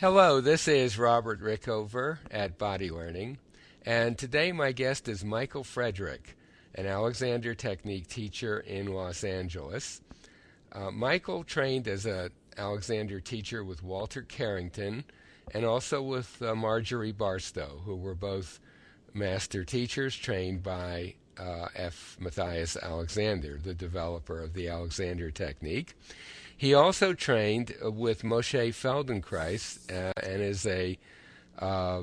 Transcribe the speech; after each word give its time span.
Hello, 0.00 0.40
this 0.40 0.68
is 0.68 0.96
Robert 0.96 1.42
Rickover 1.42 2.18
at 2.30 2.56
Body 2.56 2.88
Learning, 2.88 3.36
and 3.84 4.16
today 4.16 4.52
my 4.52 4.70
guest 4.70 5.08
is 5.08 5.24
Michael 5.24 5.64
Frederick, 5.64 6.36
an 6.76 6.86
Alexander 6.86 7.52
Technique 7.52 8.06
teacher 8.06 8.60
in 8.60 8.94
Los 8.94 9.24
Angeles. 9.24 10.00
Uh, 10.70 10.92
Michael 10.92 11.42
trained 11.42 11.88
as 11.88 12.06
an 12.06 12.30
Alexander 12.56 13.18
teacher 13.18 13.64
with 13.64 13.82
Walter 13.82 14.22
Carrington 14.22 15.02
and 15.52 15.64
also 15.64 16.00
with 16.00 16.40
uh, 16.42 16.54
Marjorie 16.54 17.10
Barstow, 17.10 17.80
who 17.84 17.96
were 17.96 18.14
both 18.14 18.60
master 19.14 19.64
teachers 19.64 20.14
trained 20.14 20.62
by 20.62 21.14
uh, 21.36 21.66
F. 21.74 22.16
Matthias 22.20 22.76
Alexander, 22.76 23.58
the 23.60 23.74
developer 23.74 24.40
of 24.40 24.54
the 24.54 24.68
Alexander 24.68 25.32
Technique. 25.32 25.96
He 26.58 26.74
also 26.74 27.14
trained 27.14 27.72
with 27.80 28.22
Moshe 28.22 28.74
Feldenkrais 28.74 29.78
uh, 29.92 30.12
and 30.20 30.42
is 30.42 30.66
a 30.66 30.98
uh, 31.60 32.02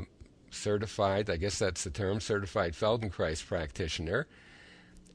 certified, 0.50 1.30
I 1.30 1.36
guess 1.36 1.60
that's 1.60 1.84
the 1.84 1.90
term, 1.90 2.22
certified 2.22 2.74
Feldenkrais 2.74 3.46
practitioner. 3.46 4.28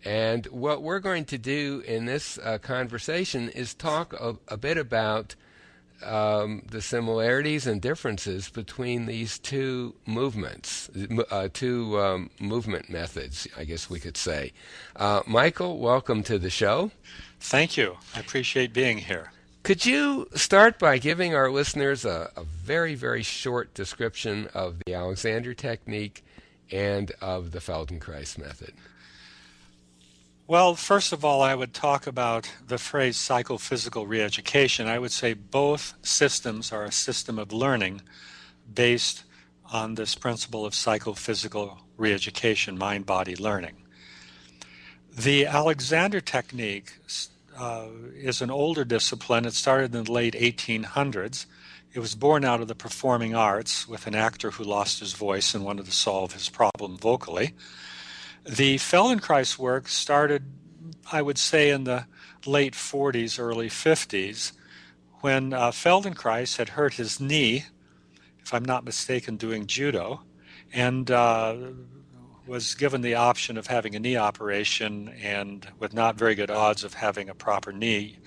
And 0.04 0.44
what 0.46 0.82
we're 0.82 1.00
going 1.00 1.24
to 1.26 1.38
do 1.38 1.82
in 1.86 2.04
this 2.04 2.38
uh, 2.38 2.58
conversation 2.58 3.48
is 3.48 3.72
talk 3.72 4.12
a, 4.12 4.36
a 4.48 4.58
bit 4.58 4.76
about 4.76 5.36
um, 6.02 6.62
the 6.70 6.80
similarities 6.80 7.66
and 7.66 7.80
differences 7.80 8.48
between 8.48 9.06
these 9.06 9.38
two 9.38 9.94
movements, 10.06 10.90
uh, 11.30 11.48
two 11.52 11.98
um, 11.98 12.30
movement 12.38 12.88
methods, 12.88 13.46
I 13.56 13.64
guess 13.64 13.90
we 13.90 14.00
could 14.00 14.16
say. 14.16 14.52
Uh, 14.96 15.22
Michael, 15.26 15.78
welcome 15.78 16.22
to 16.24 16.38
the 16.38 16.50
show. 16.50 16.90
Thank 17.40 17.76
you. 17.76 17.96
I 18.14 18.20
appreciate 18.20 18.72
being 18.72 18.98
here. 18.98 19.32
Could 19.62 19.84
you 19.84 20.26
start 20.34 20.78
by 20.78 20.96
giving 20.96 21.34
our 21.34 21.50
listeners 21.50 22.06
a, 22.06 22.30
a 22.34 22.44
very, 22.44 22.94
very 22.94 23.22
short 23.22 23.74
description 23.74 24.48
of 24.54 24.76
the 24.86 24.94
Alexander 24.94 25.52
technique 25.52 26.24
and 26.72 27.12
of 27.20 27.52
the 27.52 27.58
Feldenkrais 27.58 28.38
method? 28.38 28.72
Well, 30.46 30.74
first 30.74 31.12
of 31.12 31.24
all, 31.26 31.42
I 31.42 31.54
would 31.54 31.74
talk 31.74 32.06
about 32.06 32.50
the 32.66 32.78
phrase 32.78 33.18
psychophysical 33.18 34.06
reeducation. 34.06 34.86
I 34.86 34.98
would 34.98 35.12
say 35.12 35.34
both 35.34 35.94
systems 36.02 36.72
are 36.72 36.84
a 36.84 36.90
system 36.90 37.38
of 37.38 37.52
learning 37.52 38.00
based 38.72 39.24
on 39.70 39.94
this 39.94 40.14
principle 40.14 40.64
of 40.64 40.74
psychophysical 40.74 41.78
reeducation, 41.98 42.78
mind 42.78 43.04
body 43.04 43.36
learning. 43.36 43.76
The 45.16 45.46
Alexander 45.46 46.20
technique 46.20 46.94
uh, 47.60 47.88
is 48.14 48.40
an 48.40 48.50
older 48.50 48.86
discipline. 48.86 49.44
It 49.44 49.52
started 49.52 49.94
in 49.94 50.04
the 50.04 50.10
late 50.12 50.34
1800s. 50.34 51.44
It 51.92 52.00
was 52.00 52.14
born 52.14 52.42
out 52.42 52.62
of 52.62 52.68
the 52.68 52.74
performing 52.74 53.34
arts 53.34 53.86
with 53.86 54.06
an 54.06 54.14
actor 54.14 54.52
who 54.52 54.64
lost 54.64 55.00
his 55.00 55.12
voice 55.12 55.54
and 55.54 55.62
wanted 55.62 55.84
to 55.84 55.92
solve 55.92 56.32
his 56.32 56.48
problem 56.48 56.96
vocally. 56.96 57.52
The 58.44 58.76
Feldenkrais 58.76 59.58
work 59.58 59.88
started, 59.88 60.44
I 61.12 61.20
would 61.20 61.36
say, 61.36 61.68
in 61.68 61.84
the 61.84 62.06
late 62.46 62.72
40s, 62.72 63.38
early 63.38 63.68
50s, 63.68 64.52
when 65.20 65.52
uh, 65.52 65.70
Feldenkrais 65.70 66.56
had 66.56 66.70
hurt 66.70 66.94
his 66.94 67.20
knee, 67.20 67.66
if 68.42 68.54
I'm 68.54 68.64
not 68.64 68.84
mistaken, 68.84 69.36
doing 69.36 69.66
judo, 69.66 70.22
and 70.72 71.10
uh, 71.10 71.56
was 72.50 72.74
given 72.74 73.00
the 73.00 73.14
option 73.14 73.56
of 73.56 73.68
having 73.68 73.94
a 73.94 74.00
knee 74.00 74.16
operation 74.16 75.08
and 75.22 75.68
with 75.78 75.94
not 75.94 76.16
very 76.16 76.34
good 76.34 76.50
odds 76.50 76.82
of 76.82 76.94
having 76.94 77.28
a 77.28 77.34
proper 77.34 77.72
knee 77.72 78.18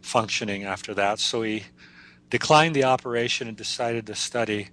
functioning 0.00 0.62
after 0.62 0.94
that. 0.94 1.18
So 1.18 1.42
he 1.42 1.64
declined 2.30 2.76
the 2.76 2.84
operation 2.84 3.48
and 3.48 3.56
decided 3.56 4.06
to 4.06 4.14
study 4.14 4.68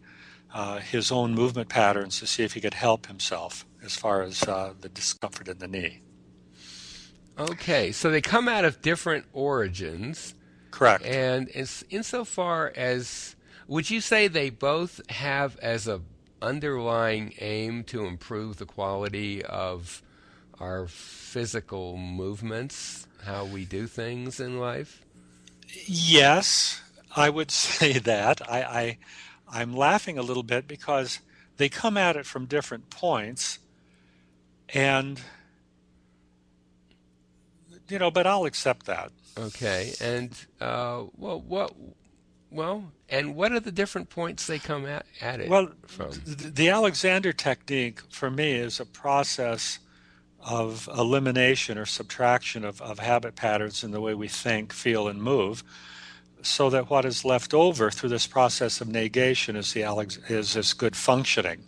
uh, 0.53 0.77
his 0.77 1.11
own 1.11 1.33
movement 1.33 1.69
patterns 1.69 2.19
to 2.19 2.27
see 2.27 2.43
if 2.43 2.53
he 2.53 2.61
could 2.61 2.75
help 2.75 3.07
himself 3.07 3.65
as 3.83 3.95
far 3.95 4.21
as 4.21 4.43
uh, 4.43 4.73
the 4.79 4.89
discomfort 4.89 5.47
in 5.47 5.57
the 5.57 5.67
knee. 5.67 6.01
Okay, 7.39 7.91
so 7.91 8.11
they 8.11 8.21
come 8.21 8.47
out 8.47 8.63
of 8.63 8.79
different 8.79 9.25
origins. 9.33 10.35
Correct. 10.69 11.03
And 11.03 11.49
insofar 11.89 12.71
as, 12.75 13.35
would 13.67 13.89
you 13.89 14.01
say 14.01 14.27
they 14.27 14.51
both 14.51 15.01
have 15.09 15.57
as 15.63 15.87
a 15.87 15.99
underlying 16.41 17.33
aim 17.39 17.83
to 17.85 18.05
improve 18.05 18.57
the 18.57 18.65
quality 18.65 19.43
of 19.43 20.01
our 20.59 20.87
physical 20.87 21.97
movements, 21.97 23.07
how 23.23 23.45
we 23.45 23.65
do 23.65 23.87
things 23.87 24.39
in 24.39 24.59
life? 24.59 25.03
Yes, 25.85 26.81
I 27.15 27.29
would 27.29 27.51
say 27.51 27.93
that. 27.99 28.41
I, 28.49 28.61
I 28.61 28.97
I'm 29.51 29.73
laughing 29.73 30.17
a 30.17 30.21
little 30.21 30.43
bit 30.43 30.67
because 30.67 31.19
they 31.57 31.69
come 31.69 31.97
at 31.97 32.15
it 32.15 32.25
from 32.25 32.45
different 32.45 32.89
points, 32.89 33.59
and 34.73 35.21
you 37.89 37.99
know, 37.99 38.11
but 38.11 38.27
I'll 38.27 38.45
accept 38.45 38.85
that. 38.85 39.11
Okay, 39.37 39.93
and 39.99 40.31
uh, 40.61 41.03
well, 41.17 41.41
what, 41.41 41.73
well, 42.51 42.91
and 43.07 43.35
what 43.35 43.51
are 43.51 43.59
the 43.59 43.71
different 43.71 44.09
points 44.09 44.47
they 44.47 44.59
come 44.59 44.85
at, 44.85 45.05
at 45.21 45.39
it 45.39 45.49
well, 45.49 45.71
from? 45.87 46.11
The 46.25 46.69
Alexander 46.69 47.31
technique 47.33 48.01
for 48.09 48.29
me 48.29 48.53
is 48.53 48.79
a 48.79 48.85
process 48.85 49.79
of 50.39 50.87
elimination 50.95 51.77
or 51.77 51.85
subtraction 51.85 52.63
of, 52.63 52.81
of 52.81 52.99
habit 52.99 53.35
patterns 53.35 53.83
in 53.83 53.91
the 53.91 54.01
way 54.01 54.13
we 54.13 54.27
think, 54.27 54.73
feel, 54.73 55.07
and 55.07 55.21
move 55.21 55.63
so 56.41 56.69
that 56.69 56.89
what 56.89 57.05
is 57.05 57.25
left 57.25 57.53
over 57.53 57.91
through 57.91 58.09
this 58.09 58.27
process 58.27 58.81
of 58.81 58.87
negation 58.87 59.55
is 59.55 59.73
the 59.73 59.83
Alex, 59.83 60.17
is 60.29 60.53
this 60.53 60.73
good 60.73 60.95
functioning. 60.95 61.63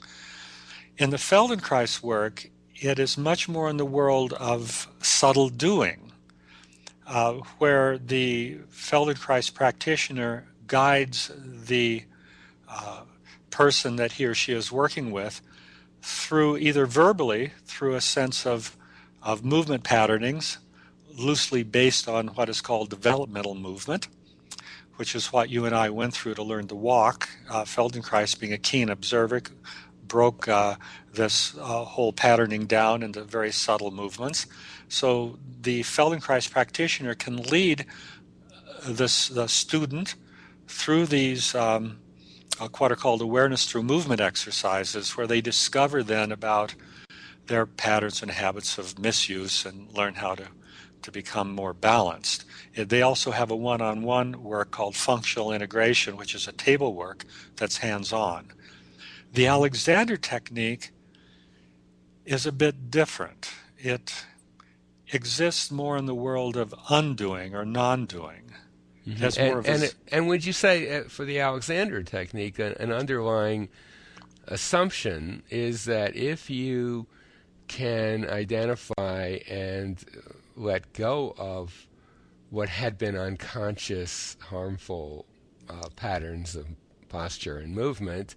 In 0.97 1.09
the 1.09 1.17
Feldenkrais 1.17 2.01
work, 2.01 2.49
it 2.75 2.99
is 2.99 3.17
much 3.17 3.49
more 3.49 3.69
in 3.69 3.77
the 3.77 3.85
world 3.85 4.33
of 4.33 4.87
subtle 5.01 5.49
doing, 5.49 6.11
uh, 7.05 7.33
where 7.57 7.97
the 7.97 8.59
Feldenkrais 8.71 9.53
practitioner 9.53 10.47
guides 10.71 11.29
the 11.67 12.01
uh, 12.69 13.01
person 13.49 13.97
that 13.97 14.13
he 14.13 14.23
or 14.25 14.33
she 14.33 14.53
is 14.53 14.71
working 14.71 15.11
with 15.11 15.41
through 16.01 16.55
either 16.55 16.85
verbally, 16.85 17.51
through 17.65 17.93
a 17.93 17.99
sense 17.99 18.45
of, 18.45 18.77
of 19.21 19.43
movement 19.43 19.83
patternings, 19.83 20.59
loosely 21.13 21.61
based 21.61 22.07
on 22.07 22.29
what 22.29 22.47
is 22.47 22.61
called 22.61 22.89
developmental 22.89 23.53
movement, 23.53 24.07
which 24.95 25.13
is 25.13 25.33
what 25.33 25.49
you 25.49 25.65
and 25.65 25.75
I 25.75 25.89
went 25.89 26.13
through 26.13 26.35
to 26.35 26.43
learn 26.43 26.69
to 26.69 26.75
walk. 26.75 27.27
Uh, 27.49 27.65
Feldenkrais, 27.65 28.39
being 28.39 28.53
a 28.53 28.57
keen 28.57 28.87
observer, 28.87 29.41
broke 30.07 30.47
uh, 30.47 30.75
this 31.13 31.53
uh, 31.57 31.83
whole 31.83 32.13
patterning 32.13 32.65
down 32.65 33.03
into 33.03 33.25
very 33.25 33.51
subtle 33.51 33.91
movements. 33.91 34.47
So 34.87 35.37
the 35.61 35.81
Feldenkrais 35.81 36.49
practitioner 36.49 37.13
can 37.13 37.43
lead 37.43 37.85
this 38.87 39.27
the 39.27 39.47
student 39.47 40.15
through 40.71 41.05
these 41.05 41.53
um, 41.55 41.99
uh, 42.59 42.67
what 42.77 42.91
are 42.91 42.95
called 42.95 43.21
awareness 43.21 43.65
through 43.65 43.83
movement 43.83 44.21
exercises, 44.21 45.17
where 45.17 45.27
they 45.27 45.41
discover 45.41 46.03
then 46.03 46.31
about 46.31 46.75
their 47.47 47.65
patterns 47.65 48.21
and 48.21 48.31
habits 48.31 48.77
of 48.77 48.99
misuse 48.99 49.65
and 49.65 49.91
learn 49.93 50.15
how 50.15 50.35
to 50.35 50.47
to 51.01 51.11
become 51.11 51.51
more 51.51 51.73
balanced. 51.73 52.45
They 52.75 53.01
also 53.01 53.31
have 53.31 53.49
a 53.49 53.55
one 53.55 53.81
on 53.81 54.03
one 54.03 54.43
work 54.43 54.69
called 54.71 54.95
functional 54.95 55.51
integration, 55.51 56.15
which 56.15 56.35
is 56.35 56.47
a 56.47 56.51
table 56.51 56.93
work 56.93 57.25
that's 57.55 57.77
hands 57.77 58.13
on. 58.13 58.51
The 59.33 59.47
Alexander 59.47 60.17
technique 60.17 60.91
is 62.25 62.45
a 62.45 62.51
bit 62.51 62.91
different. 62.91 63.51
It 63.77 64.25
exists 65.11 65.71
more 65.71 65.97
in 65.97 66.05
the 66.05 66.15
world 66.15 66.55
of 66.55 66.75
undoing 66.89 67.55
or 67.55 67.65
non 67.65 68.05
doing. 68.05 68.53
Mm-hmm. 69.07 69.41
And, 69.41 69.65
and, 69.65 69.95
and, 70.11 70.27
would 70.27 70.45
you 70.45 70.53
say 70.53 70.97
uh, 70.97 71.03
for 71.05 71.25
the 71.25 71.39
Alexander 71.39 72.03
technique, 72.03 72.59
an 72.59 72.91
underlying 72.91 73.69
assumption 74.47 75.41
is 75.49 75.85
that 75.85 76.15
if 76.15 76.49
you 76.49 77.07
can 77.67 78.29
identify 78.29 79.39
and 79.49 80.03
let 80.55 80.93
go 80.93 81.33
of 81.37 81.87
what 82.51 82.69
had 82.69 82.97
been 82.97 83.15
unconscious, 83.15 84.37
harmful 84.39 85.25
uh, 85.69 85.87
patterns 85.95 86.55
of 86.55 86.67
posture 87.09 87.57
and 87.57 87.73
movement, 87.73 88.35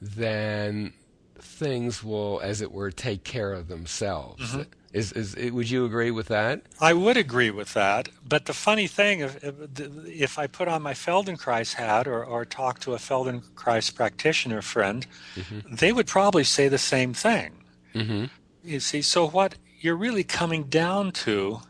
then 0.00 0.92
things 1.38 2.04
will, 2.04 2.40
as 2.42 2.60
it 2.60 2.70
were, 2.70 2.90
take 2.90 3.24
care 3.24 3.52
of 3.52 3.68
themselves. 3.68 4.52
Mm-hmm. 4.52 4.62
Is, 4.92 5.12
is, 5.12 5.36
would 5.52 5.68
you 5.68 5.84
agree 5.84 6.10
with 6.10 6.28
that? 6.28 6.62
I 6.80 6.94
would 6.94 7.18
agree 7.18 7.50
with 7.50 7.74
that. 7.74 8.08
But 8.26 8.46
the 8.46 8.54
funny 8.54 8.86
thing, 8.86 9.20
if, 9.20 9.44
if 9.44 10.38
I 10.38 10.46
put 10.46 10.66
on 10.66 10.80
my 10.80 10.94
Feldenkrais 10.94 11.74
hat 11.74 12.08
or, 12.08 12.24
or 12.24 12.46
talk 12.46 12.80
to 12.80 12.94
a 12.94 12.96
Feldenkrais 12.96 13.94
practitioner 13.94 14.62
friend, 14.62 15.06
mm-hmm. 15.34 15.74
they 15.74 15.92
would 15.92 16.06
probably 16.06 16.44
say 16.44 16.68
the 16.68 16.78
same 16.78 17.12
thing. 17.12 17.64
Mm-hmm. 17.94 18.24
You 18.64 18.80
see, 18.80 19.02
so 19.02 19.28
what 19.28 19.56
you're 19.78 19.96
really 19.96 20.24
coming 20.24 20.64
down 20.64 21.12
to 21.12 21.60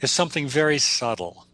is 0.00 0.10
something 0.10 0.48
very 0.48 0.78
subtle. 0.78 1.46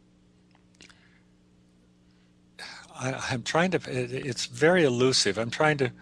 I, 2.95 3.35
am 3.35 3.43
trying 3.43 3.71
to. 3.73 3.77
It, 3.77 4.13
it's 4.13 4.47
very 4.47 4.85
elusive. 4.85 5.37
I'm 5.37 5.51
trying 5.51 5.79
to 5.79 5.93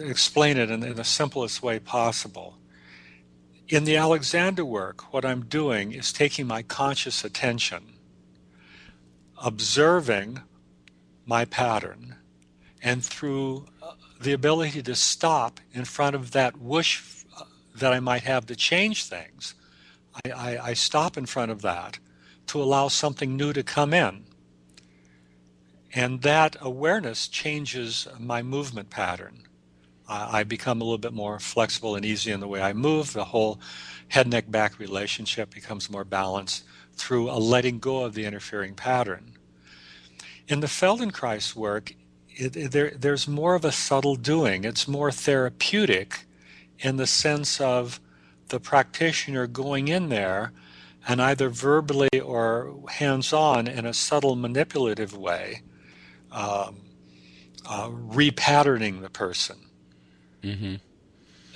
explain 0.00 0.56
it 0.56 0.70
in, 0.70 0.82
in 0.82 0.96
the 0.96 1.04
simplest 1.04 1.62
way 1.62 1.78
possible. 1.78 2.58
In 3.68 3.84
the 3.84 3.96
Alexander 3.96 4.64
work, 4.64 5.12
what 5.12 5.24
I'm 5.24 5.46
doing 5.46 5.92
is 5.92 6.12
taking 6.12 6.46
my 6.46 6.62
conscious 6.62 7.24
attention, 7.24 7.94
observing 9.42 10.40
my 11.24 11.44
pattern, 11.44 12.16
and 12.82 13.04
through 13.04 13.66
uh, 13.82 13.92
the 14.20 14.32
ability 14.32 14.82
to 14.82 14.94
stop 14.94 15.60
in 15.72 15.84
front 15.84 16.16
of 16.16 16.32
that 16.32 16.60
wish 16.60 17.02
uh, 17.38 17.44
that 17.76 17.92
I 17.92 18.00
might 18.00 18.22
have 18.24 18.46
to 18.46 18.56
change 18.56 19.04
things, 19.04 19.54
I, 20.24 20.30
I, 20.30 20.58
I 20.68 20.74
stop 20.74 21.16
in 21.16 21.26
front 21.26 21.50
of 21.50 21.62
that 21.62 21.98
to 22.48 22.62
allow 22.62 22.88
something 22.88 23.36
new 23.36 23.52
to 23.52 23.62
come 23.62 23.94
in. 23.94 24.24
And 25.94 26.22
that 26.22 26.56
awareness 26.60 27.28
changes 27.28 28.08
my 28.18 28.42
movement 28.42 28.90
pattern. 28.90 29.44
I 30.08 30.44
become 30.44 30.80
a 30.80 30.84
little 30.84 30.98
bit 30.98 31.12
more 31.12 31.38
flexible 31.38 31.96
and 31.96 32.04
easy 32.04 32.32
in 32.32 32.40
the 32.40 32.48
way 32.48 32.60
I 32.60 32.72
move. 32.72 33.12
The 33.12 33.24
whole 33.24 33.60
head 34.08 34.28
neck 34.28 34.50
back 34.50 34.78
relationship 34.78 35.54
becomes 35.54 35.88
more 35.88 36.04
balanced 36.04 36.64
through 36.94 37.30
a 37.30 37.38
letting 37.38 37.78
go 37.78 38.04
of 38.04 38.14
the 38.14 38.24
interfering 38.24 38.74
pattern. 38.74 39.32
In 40.48 40.60
the 40.60 40.66
Feldenkrais 40.66 41.54
work, 41.54 41.94
it, 42.28 42.56
it, 42.56 42.72
there, 42.72 42.90
there's 42.90 43.28
more 43.28 43.54
of 43.54 43.64
a 43.64 43.72
subtle 43.72 44.16
doing. 44.16 44.64
It's 44.64 44.88
more 44.88 45.10
therapeutic 45.10 46.26
in 46.80 46.96
the 46.96 47.06
sense 47.06 47.60
of 47.60 48.00
the 48.48 48.60
practitioner 48.60 49.46
going 49.46 49.88
in 49.88 50.08
there 50.08 50.52
and 51.06 51.20
either 51.20 51.48
verbally 51.48 52.20
or 52.22 52.76
hands 52.88 53.32
on 53.32 53.66
in 53.66 53.86
a 53.86 53.94
subtle 53.94 54.36
manipulative 54.36 55.16
way, 55.16 55.62
um, 56.30 56.76
uh, 57.68 57.88
repatterning 57.88 59.00
the 59.00 59.10
person. 59.10 59.56
Mm-hmm. 60.42 60.74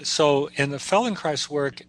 So, 0.02 0.50
in 0.56 0.70
the 0.70 0.76
Feldenkrais 0.76 1.48
work, 1.48 1.82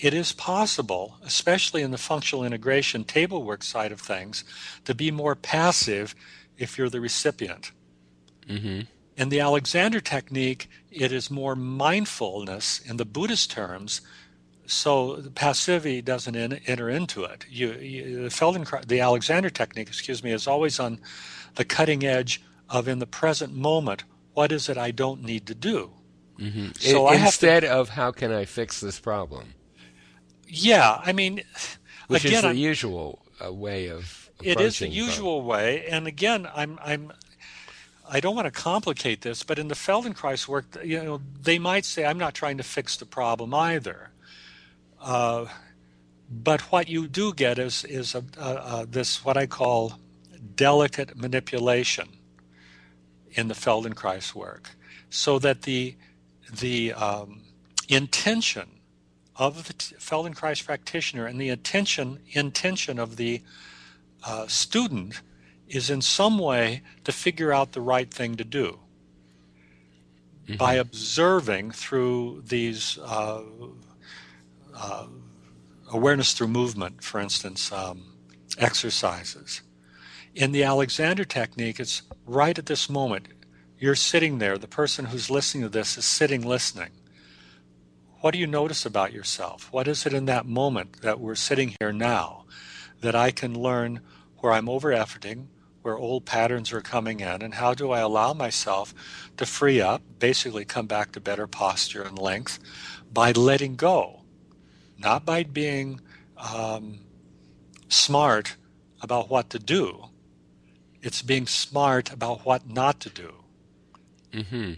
it 0.00 0.14
is 0.14 0.32
possible, 0.32 1.18
especially 1.22 1.82
in 1.82 1.90
the 1.90 1.98
functional 1.98 2.44
integration 2.44 3.04
table 3.04 3.42
work 3.42 3.62
side 3.62 3.92
of 3.92 4.00
things, 4.00 4.44
to 4.84 4.94
be 4.94 5.10
more 5.10 5.34
passive 5.34 6.14
if 6.58 6.78
you're 6.78 6.90
the 6.90 7.00
recipient. 7.00 7.72
Mm-hmm. 8.48 8.82
In 9.16 9.28
the 9.28 9.40
Alexander 9.40 10.00
technique, 10.00 10.68
it 10.90 11.12
is 11.12 11.30
more 11.30 11.54
mindfulness 11.54 12.80
in 12.80 12.96
the 12.96 13.04
Buddhist 13.04 13.50
terms 13.50 14.00
so 14.66 15.16
the 15.16 15.30
passivity 15.30 16.00
doesn't 16.00 16.34
in, 16.34 16.54
enter 16.66 16.88
into 16.88 17.24
it. 17.24 17.44
You, 17.48 17.72
you, 17.74 18.22
the 18.22 18.28
Feldenkrais, 18.28 18.86
the 18.86 19.00
Alexander 19.00 19.50
technique, 19.50 19.88
excuse 19.88 20.22
me, 20.22 20.32
is 20.32 20.46
always 20.46 20.80
on 20.80 21.00
the 21.54 21.64
cutting 21.64 22.04
edge 22.04 22.42
of 22.68 22.88
in 22.88 22.98
the 22.98 23.06
present 23.06 23.54
moment. 23.54 24.04
What 24.32 24.52
is 24.52 24.68
it 24.68 24.78
I 24.78 24.90
don't 24.90 25.22
need 25.22 25.46
to 25.46 25.54
do? 25.54 25.90
Mm-hmm. 26.38 26.72
So 26.74 27.08
in, 27.10 27.20
instead 27.22 27.60
to, 27.60 27.70
of 27.70 27.90
how 27.90 28.10
can 28.10 28.32
I 28.32 28.44
fix 28.44 28.80
this 28.80 28.98
problem? 28.98 29.54
Yeah, 30.48 31.00
I 31.04 31.12
mean, 31.12 31.42
which 32.08 32.24
again, 32.24 32.36
is 32.36 32.42
the 32.42 32.48
I'm, 32.48 32.56
usual 32.56 33.20
uh, 33.44 33.52
way 33.52 33.88
of. 33.88 34.30
It 34.42 34.60
is 34.60 34.78
the 34.78 34.88
usual 34.88 35.40
problem. 35.40 35.46
way, 35.46 35.86
and 35.86 36.06
again, 36.06 36.48
I'm 36.54 36.78
I'm 36.82 37.12
I 38.08 38.20
don't 38.20 38.34
want 38.34 38.46
to 38.46 38.50
complicate 38.50 39.22
this, 39.22 39.42
but 39.42 39.58
in 39.58 39.68
the 39.68 39.74
Feldenkrais 39.74 40.46
work, 40.46 40.66
you 40.84 41.02
know, 41.02 41.20
they 41.40 41.58
might 41.58 41.84
say, 41.84 42.04
I'm 42.04 42.18
not 42.18 42.34
trying 42.34 42.58
to 42.58 42.62
fix 42.62 42.96
the 42.96 43.06
problem 43.06 43.54
either. 43.54 44.10
Uh, 45.00 45.46
but 46.30 46.60
what 46.72 46.88
you 46.88 47.06
do 47.06 47.32
get 47.32 47.58
is 47.58 47.84
is 47.84 48.14
a, 48.14 48.24
a, 48.38 48.50
a, 48.50 48.86
this 48.86 49.24
what 49.24 49.36
I 49.36 49.46
call 49.46 49.98
delicate 50.56 51.16
manipulation 51.16 52.08
in 53.32 53.48
the 53.48 53.54
Feldenkrais 53.54 54.34
work, 54.34 54.70
so 55.10 55.38
that 55.38 55.62
the 55.62 55.96
the 56.58 56.92
um, 56.92 57.42
intention 57.88 58.68
of 59.36 59.66
the 59.66 59.74
Feldenkrais 59.74 60.64
practitioner 60.64 61.26
and 61.26 61.40
the 61.40 61.48
intention 61.48 62.20
intention 62.32 62.98
of 62.98 63.16
the 63.16 63.42
uh, 64.26 64.46
student 64.46 65.20
is 65.68 65.90
in 65.90 66.00
some 66.00 66.38
way 66.38 66.82
to 67.04 67.12
figure 67.12 67.52
out 67.52 67.72
the 67.72 67.80
right 67.80 68.12
thing 68.12 68.36
to 68.36 68.44
do 68.44 68.78
mm-hmm. 70.46 70.56
by 70.56 70.74
observing 70.74 71.70
through 71.72 72.42
these 72.46 72.98
uh, 72.98 73.42
uh, 74.76 75.06
awareness 75.92 76.32
through 76.32 76.48
movement, 76.48 77.02
for 77.02 77.20
instance, 77.20 77.72
um, 77.72 78.14
exercises. 78.58 79.62
In 80.34 80.52
the 80.52 80.64
Alexander 80.64 81.24
technique, 81.24 81.78
it's 81.78 82.02
right 82.26 82.58
at 82.58 82.66
this 82.66 82.90
moment. 82.90 83.28
You're 83.78 83.94
sitting 83.94 84.38
there. 84.38 84.56
The 84.58 84.68
person 84.68 85.06
who's 85.06 85.30
listening 85.30 85.64
to 85.64 85.68
this 85.68 85.98
is 85.98 86.04
sitting 86.04 86.42
listening. 86.42 86.90
What 88.20 88.32
do 88.32 88.38
you 88.38 88.46
notice 88.46 88.86
about 88.86 89.12
yourself? 89.12 89.68
What 89.72 89.88
is 89.88 90.06
it 90.06 90.14
in 90.14 90.26
that 90.26 90.46
moment 90.46 91.02
that 91.02 91.20
we're 91.20 91.34
sitting 91.34 91.74
here 91.80 91.92
now 91.92 92.46
that 93.00 93.14
I 93.14 93.30
can 93.30 93.58
learn 93.58 94.00
where 94.38 94.52
I'm 94.52 94.68
over 94.68 94.90
efforting, 94.90 95.48
where 95.82 95.98
old 95.98 96.24
patterns 96.24 96.72
are 96.72 96.80
coming 96.80 97.20
in, 97.20 97.42
and 97.42 97.54
how 97.54 97.74
do 97.74 97.90
I 97.90 98.00
allow 98.00 98.32
myself 98.32 98.94
to 99.36 99.44
free 99.44 99.80
up, 99.80 100.02
basically 100.18 100.64
come 100.64 100.86
back 100.86 101.12
to 101.12 101.20
better 101.20 101.46
posture 101.46 102.02
and 102.02 102.18
length 102.18 102.58
by 103.12 103.32
letting 103.32 103.76
go? 103.76 104.24
not 104.98 105.24
by 105.24 105.42
being 105.42 106.00
um, 106.36 107.00
smart 107.88 108.56
about 109.00 109.28
what 109.28 109.50
to 109.50 109.58
do. 109.58 110.06
It's 111.02 111.22
being 111.22 111.46
smart 111.46 112.12
about 112.12 112.44
what 112.46 112.68
not 112.68 113.00
to 113.00 113.10
do. 113.10 113.43
Hmm. 114.42 114.72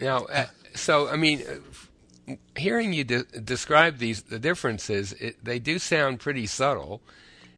Now, 0.00 0.24
uh, 0.24 0.46
so 0.74 1.08
I 1.08 1.16
mean, 1.16 1.42
uh, 2.28 2.34
hearing 2.56 2.92
you 2.92 3.04
de- 3.04 3.24
describe 3.40 3.98
these 3.98 4.22
the 4.22 4.38
differences, 4.38 5.12
it, 5.14 5.44
they 5.44 5.58
do 5.58 5.78
sound 5.78 6.20
pretty 6.20 6.46
subtle, 6.46 7.00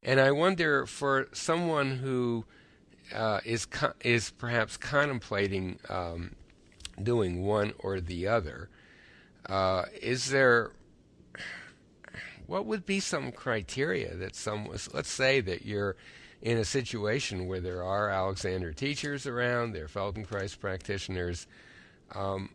and 0.03 0.21
I 0.21 0.31
wonder 0.31 0.87
for 0.87 1.29
someone 1.33 1.97
who 1.99 2.45
uh, 3.15 3.41
is 3.45 3.65
co- 3.67 3.95
is 4.01 4.31
perhaps 4.31 4.77
contemplating 4.77 5.79
um, 5.89 6.35
doing 7.03 7.45
one 7.45 7.73
or 7.79 8.01
the 8.01 8.27
other, 8.29 8.69
uh, 9.49 9.85
is 10.01 10.31
there 10.31 10.73
what 12.47 12.67
would 12.67 12.87
be 12.87 13.01
some 13.01 13.33
criteria 13.33 14.15
that 14.15 14.35
some 14.35 14.67
let's 14.67 15.11
say 15.11 15.41
that 15.41 15.65
you're 15.65 15.97
in 16.41 16.57
a 16.59 16.65
situation 16.65 17.47
where 17.47 17.61
there 17.61 17.83
are 17.83 18.11
Alexander 18.11 18.73
teachers 18.73 19.27
around, 19.27 19.73
there 19.73 19.85
are 19.85 19.89
Feldenkrais 19.89 20.59
practitioners. 20.59 21.47
Um, 22.15 22.51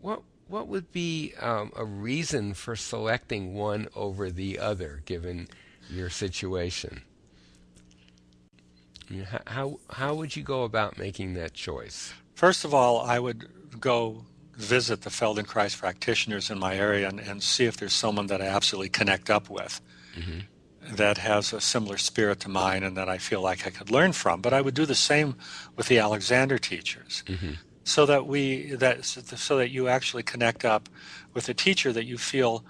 what 0.00 0.22
what 0.48 0.66
would 0.66 0.90
be 0.90 1.32
um, 1.40 1.72
a 1.76 1.84
reason 1.84 2.54
for 2.54 2.74
selecting 2.74 3.54
one 3.54 3.88
over 3.94 4.30
the 4.30 4.58
other, 4.58 5.02
given 5.06 5.48
your 5.88 6.10
situation? 6.10 7.02
how 9.46 9.80
how 9.90 10.14
would 10.14 10.36
you 10.36 10.42
go 10.42 10.62
about 10.62 10.98
making 10.98 11.34
that 11.34 11.52
choice? 11.52 12.12
First 12.34 12.64
of 12.64 12.72
all, 12.72 13.00
I 13.00 13.18
would 13.18 13.48
go 13.80 14.24
visit 14.54 15.02
the 15.02 15.10
Feldenkrais 15.10 15.76
practitioners 15.76 16.50
in 16.50 16.58
my 16.58 16.76
area 16.76 17.08
and, 17.08 17.18
and 17.18 17.42
see 17.42 17.64
if 17.64 17.76
there's 17.76 17.92
someone 17.92 18.26
that 18.28 18.42
I 18.42 18.46
absolutely 18.46 18.90
connect 18.90 19.30
up 19.30 19.48
with 19.48 19.80
mm-hmm. 20.14 20.40
That 20.90 21.18
has 21.18 21.52
a 21.52 21.60
similar 21.60 21.96
spirit 21.96 22.40
to 22.40 22.48
mine 22.48 22.82
and 22.82 22.96
that 22.96 23.08
I 23.08 23.18
feel 23.18 23.40
like 23.40 23.66
I 23.66 23.70
could 23.70 23.90
learn 23.90 24.12
from. 24.12 24.40
But 24.40 24.52
I 24.52 24.60
would 24.60 24.74
do 24.74 24.86
the 24.86 24.94
same 24.94 25.36
with 25.76 25.88
the 25.88 25.98
Alexander 25.98 26.58
teachers. 26.58 27.22
Mm-hmm. 27.26 27.52
So 27.84 28.06
that 28.06 28.26
we 28.26 28.72
that 28.74 29.04
so 29.04 29.56
that 29.56 29.70
you 29.70 29.88
actually 29.88 30.22
connect 30.22 30.64
up 30.64 30.88
with 31.34 31.48
a 31.48 31.54
teacher 31.54 31.92
that 31.92 32.04
you 32.04 32.18
feel 32.18 32.64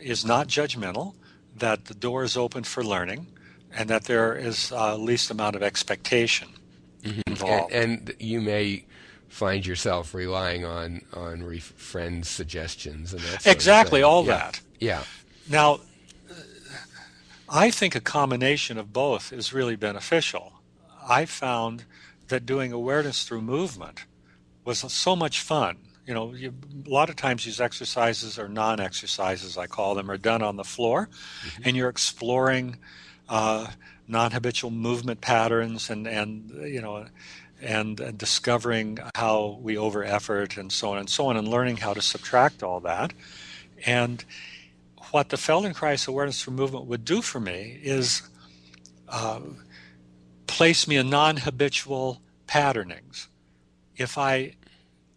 is 0.00 0.24
not 0.24 0.48
judgmental, 0.48 1.14
that 1.56 1.86
the 1.86 1.94
door 1.94 2.24
is 2.24 2.36
open 2.36 2.64
for 2.64 2.84
learning, 2.84 3.28
and 3.72 3.88
that 3.88 4.04
there 4.04 4.34
is 4.34 4.72
uh, 4.72 4.96
least 4.96 5.30
amount 5.30 5.56
of 5.56 5.62
expectation 5.62 6.48
mm-hmm. 7.02 7.20
involved. 7.26 7.72
And, 7.72 8.10
and, 8.10 8.20
you 8.20 8.40
may 8.40 8.84
find 9.28 9.64
yourself 9.64 10.14
relying 10.14 10.64
on 10.64 11.02
on 11.14 11.42
re- 11.42 11.60
friends' 11.60 12.28
suggestions 12.28 13.12
and 13.12 13.22
that. 13.22 13.46
exactly, 13.46 14.02
all 14.02 14.24
yeah. 14.24 14.36
that. 14.36 14.60
Yeah. 14.80 15.04
Now, 15.48 15.80
I 17.48 17.70
think 17.70 17.94
a 17.94 18.00
combination 18.00 18.78
of 18.78 18.92
both 18.92 19.32
is 19.32 19.52
really 19.52 19.76
beneficial. 19.76 20.52
I 21.08 21.24
found 21.26 21.84
that 22.28 22.44
doing 22.46 22.72
awareness 22.72 23.24
through 23.24 23.42
movement 23.42 24.04
was 24.64 24.78
so 24.92 25.14
much 25.14 25.40
fun. 25.40 25.78
You 26.06 26.14
know, 26.14 26.34
you, 26.34 26.54
a 26.86 26.90
lot 26.90 27.08
of 27.08 27.16
times 27.16 27.44
these 27.44 27.60
exercises 27.60 28.38
are 28.38 28.48
non-exercises, 28.48 29.56
I 29.56 29.66
call 29.66 29.94
them, 29.94 30.10
are 30.10 30.16
done 30.16 30.42
on 30.42 30.56
the 30.56 30.64
floor, 30.64 31.08
mm-hmm. 31.08 31.62
and 31.64 31.76
you're 31.76 31.88
exploring 31.88 32.78
uh, 33.28 33.68
non-habitual 34.06 34.70
movement 34.70 35.20
patterns 35.20 35.90
and 35.90 36.06
and 36.06 36.50
you 36.64 36.80
know 36.80 37.06
and, 37.60 37.98
and 38.00 38.18
discovering 38.18 38.98
how 39.14 39.58
we 39.60 39.76
over 39.76 40.04
effort 40.04 40.56
and 40.56 40.70
so 40.70 40.92
on 40.92 40.98
and 40.98 41.10
so 41.10 41.26
on, 41.26 41.36
and 41.36 41.48
learning 41.48 41.78
how 41.78 41.92
to 41.92 42.02
subtract 42.02 42.62
all 42.62 42.80
that. 42.80 43.12
And 43.84 44.24
what 45.12 45.28
the 45.28 45.36
Feldenkrais 45.36 46.08
Awareness 46.08 46.42
for 46.42 46.50
Movement 46.50 46.86
would 46.86 47.04
do 47.04 47.22
for 47.22 47.40
me 47.40 47.78
is 47.82 48.22
uh, 49.08 49.40
place 50.46 50.88
me 50.88 50.96
in 50.96 51.10
non 51.10 51.36
habitual 51.38 52.20
patternings. 52.46 53.28
If 53.96 54.18
I 54.18 54.56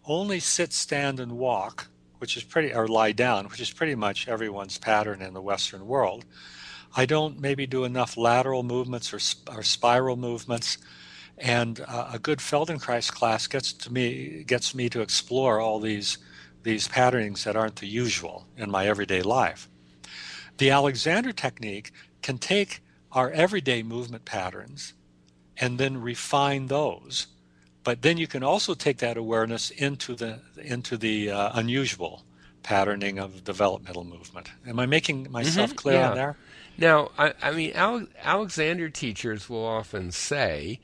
only 0.05 0.39
sit, 0.39 0.73
stand, 0.73 1.19
and 1.19 1.33
walk, 1.33 1.87
which 2.19 2.37
is 2.37 2.43
pretty, 2.43 2.73
or 2.73 2.87
lie 2.87 3.11
down, 3.11 3.47
which 3.47 3.59
is 3.59 3.71
pretty 3.71 3.95
much 3.95 4.27
everyone's 4.27 4.77
pattern 4.77 5.21
in 5.21 5.33
the 5.33 5.41
Western 5.41 5.85
world, 5.85 6.25
I 6.95 7.05
don't 7.05 7.39
maybe 7.39 7.67
do 7.67 7.83
enough 7.83 8.17
lateral 8.17 8.63
movements 8.63 9.13
or, 9.13 9.19
or 9.55 9.63
spiral 9.63 10.15
movements. 10.15 10.77
And 11.37 11.79
uh, 11.87 12.09
a 12.13 12.19
good 12.19 12.39
Feldenkrais 12.39 13.11
class 13.11 13.47
gets 13.47 13.71
to 13.73 13.93
me 13.93 14.43
gets 14.45 14.75
me 14.75 14.89
to 14.89 15.01
explore 15.01 15.59
all 15.59 15.79
these 15.79 16.17
these 16.63 16.87
patternings 16.87 17.45
that 17.45 17.55
aren't 17.55 17.77
the 17.77 17.87
usual 17.87 18.45
in 18.57 18.69
my 18.69 18.87
everyday 18.87 19.21
life. 19.21 19.69
The 20.59 20.71
Alexander 20.71 21.33
technique 21.33 21.91
can 22.21 22.39
take 22.39 22.81
our 23.13 23.31
everyday 23.31 23.83
movement 23.83 24.25
patterns 24.25 24.93
and 25.57 25.79
then 25.79 26.01
refine 26.01 26.67
those. 26.67 27.27
But 27.83 28.03
then 28.03 28.17
you 28.17 28.27
can 28.27 28.43
also 28.43 28.75
take 28.75 28.99
that 28.99 29.17
awareness 29.17 29.71
into 29.71 30.15
the 30.15 30.41
into 30.57 30.97
the 30.97 31.31
uh, 31.31 31.51
unusual 31.55 32.25
patterning 32.63 33.19
of 33.19 33.43
developmental 33.45 34.05
movement. 34.05 34.51
Am 34.67 34.79
I 34.79 34.87
making 34.87 35.31
myself 35.31 35.71
Mhm, 35.71 35.77
clear 35.77 36.01
yeah. 36.01 36.09
on 36.09 36.15
there? 36.15 36.37
Now, 36.77 37.11
I, 37.17 37.33
I 37.41 37.51
mean, 37.51 37.71
Ale- 37.75 38.07
Alexander 38.21 38.89
teachers 38.89 39.49
will 39.49 39.65
often 39.65 40.11
say 40.11 40.81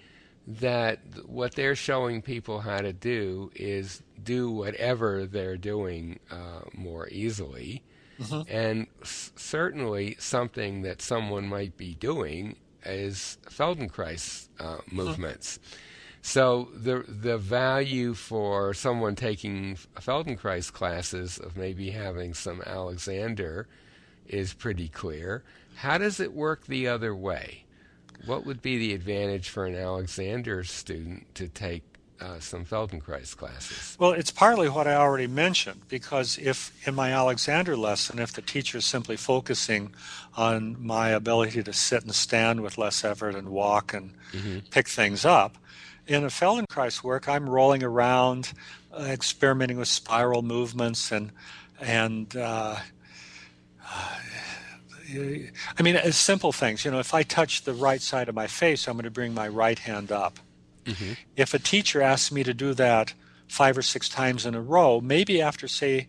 that 0.48 1.00
what 1.28 1.56
they're 1.56 1.76
showing 1.76 2.22
people 2.22 2.62
how 2.62 2.80
to 2.80 2.94
do 2.94 3.52
is 3.56 4.04
do 4.24 4.52
whatever 4.52 5.28
they're 5.28 5.58
doing 5.58 6.20
uh, 6.32 6.62
more 6.74 7.10
easily. 7.10 7.84
Mhm. 8.20 8.46
And 8.50 8.88
s- 9.02 9.32
certainly 9.36 10.16
something 10.20 10.82
that 10.84 11.02
someone 11.02 11.48
might 11.48 11.76
be 11.78 11.96
doing 11.96 12.56
is 12.86 13.38
Feldenkrais 13.50 14.48
uh, 14.60 14.78
movements. 14.92 15.60
So 16.22 16.70
the 16.74 17.04
the 17.08 17.38
value 17.38 18.14
for 18.14 18.74
someone 18.74 19.16
taking 19.16 19.76
Feldenkrais 20.00 20.72
classes 20.72 21.38
of 21.38 21.56
maybe 21.58 21.92
having 21.92 22.34
some 22.34 22.62
Alexander 22.66 23.68
is 24.28 24.54
pretty 24.54 24.88
clear. 24.88 25.44
How 25.76 25.98
does 25.98 26.20
it 26.20 26.34
work 26.34 26.66
the 26.66 26.88
other 26.88 27.14
way? 27.16 27.66
What 28.26 28.46
would 28.46 28.62
be 28.62 28.78
the 28.78 28.94
advantage 28.94 29.50
for 29.50 29.66
an 29.66 29.76
Alexander 29.76 30.64
student 30.64 31.36
to 31.36 31.48
take 31.48 31.84
uh, 32.22 32.40
some 32.40 32.66
Feldenkrais 32.66 33.36
classes? 33.36 33.98
Well, 34.00 34.12
it's 34.12 34.32
partly 34.32 34.70
what 34.70 34.88
I 34.88 34.96
already 34.96 35.28
mentioned 35.28 35.82
because 35.88 36.38
if 36.38 36.72
in 36.88 36.96
my 36.96 37.12
Alexander 37.12 37.76
lesson, 37.76 38.20
if 38.20 38.34
the 38.34 38.42
teacher 38.42 38.78
is 38.78 38.86
simply 38.86 39.18
focusing 39.18 39.94
on 40.36 40.78
my 40.84 41.10
ability 41.10 41.64
to 41.64 41.74
sit 41.74 42.04
and 42.04 42.14
stand 42.14 42.62
with 42.62 42.78
less 42.78 43.04
effort 43.04 43.36
and 43.36 43.50
walk 43.50 43.94
and 43.94 44.12
pick 44.72 44.88
things 44.88 45.26
up, 45.26 45.58
in 46.08 46.24
a 46.24 46.28
Feldenkrais 46.28 47.04
work, 47.04 47.28
I'm 47.28 47.50
rolling 47.50 47.84
around, 47.84 48.54
uh, 48.94 49.04
experimenting 49.04 49.78
with 49.78 49.88
spiral 49.88 50.42
movements 50.42 51.12
and 51.12 51.32
and 51.82 52.36
uh, 52.38 52.78
I 55.78 55.82
mean, 55.84 55.96
as 55.96 56.16
simple 56.16 56.52
things. 56.52 56.86
You 56.86 56.92
know, 56.92 57.00
if 57.00 57.14
I 57.14 57.24
touch 57.24 57.64
the 57.64 57.74
right 57.74 58.02
side 58.02 58.30
of 58.30 58.36
my 58.36 58.48
face, 58.48 58.88
I'm 58.88 58.94
going 58.94 59.04
to 59.04 59.12
bring 59.12 59.34
my 59.34 59.48
right 59.48 59.78
hand 59.78 60.12
up. 60.12 60.40
Mm-hmm. 60.86 61.14
If 61.36 61.54
a 61.54 61.60
teacher 61.60 62.02
asks 62.02 62.32
me 62.32 62.44
to 62.44 62.54
do 62.54 62.74
that 62.74 63.14
five 63.48 63.78
or 63.78 63.82
six 63.82 64.10
times 64.10 64.46
in 64.46 64.56
a 64.56 64.62
row, 64.62 65.02
maybe 65.02 65.42
after, 65.42 65.68
say, 65.68 66.08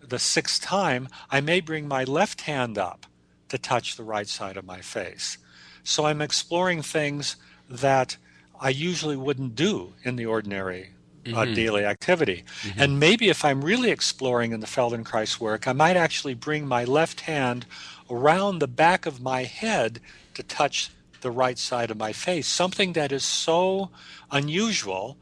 the 0.00 0.18
sixth 0.18 0.62
time, 0.62 1.08
I 1.30 1.40
may 1.40 1.60
bring 1.60 1.88
my 1.88 2.04
left 2.04 2.42
hand 2.42 2.78
up 2.78 3.06
to 3.48 3.58
touch 3.58 3.96
the 3.96 4.04
right 4.04 4.28
side 4.28 4.56
of 4.56 4.64
my 4.64 4.80
face. 4.80 5.38
So 5.82 6.06
I'm 6.06 6.20
exploring 6.20 6.82
things 6.82 7.36
that 7.68 8.16
I 8.60 8.70
usually 8.70 9.16
wouldn't 9.16 9.54
do 9.54 9.94
in 10.02 10.16
the 10.16 10.26
ordinary 10.26 10.90
uh, 11.26 11.30
mm-hmm. 11.30 11.54
daily 11.54 11.84
activity. 11.84 12.44
Mm-hmm. 12.62 12.80
And 12.80 13.00
maybe 13.00 13.28
if 13.28 13.44
I'm 13.44 13.62
really 13.62 13.90
exploring 13.90 14.52
in 14.52 14.60
the 14.60 14.66
Feldenkrais 14.66 15.40
work, 15.40 15.66
I 15.66 15.72
might 15.72 15.96
actually 15.96 16.34
bring 16.34 16.66
my 16.66 16.84
left 16.84 17.22
hand 17.22 17.66
around 18.10 18.58
the 18.58 18.68
back 18.68 19.06
of 19.06 19.20
my 19.20 19.44
head 19.44 20.00
to 20.34 20.42
touch 20.42 20.90
the 21.20 21.30
right 21.30 21.58
side 21.58 21.90
of 21.90 21.96
my 21.96 22.12
face, 22.12 22.46
something 22.46 22.92
that 22.94 23.12
is 23.12 23.24
so 23.24 23.90
unusual, 24.30 25.16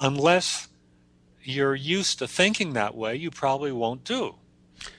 unless 0.00 0.68
you're 1.42 1.74
used 1.74 2.18
to 2.18 2.28
thinking 2.28 2.72
that 2.72 2.94
way, 2.94 3.16
you 3.16 3.30
probably 3.30 3.72
won't 3.72 4.04
do. 4.04 4.36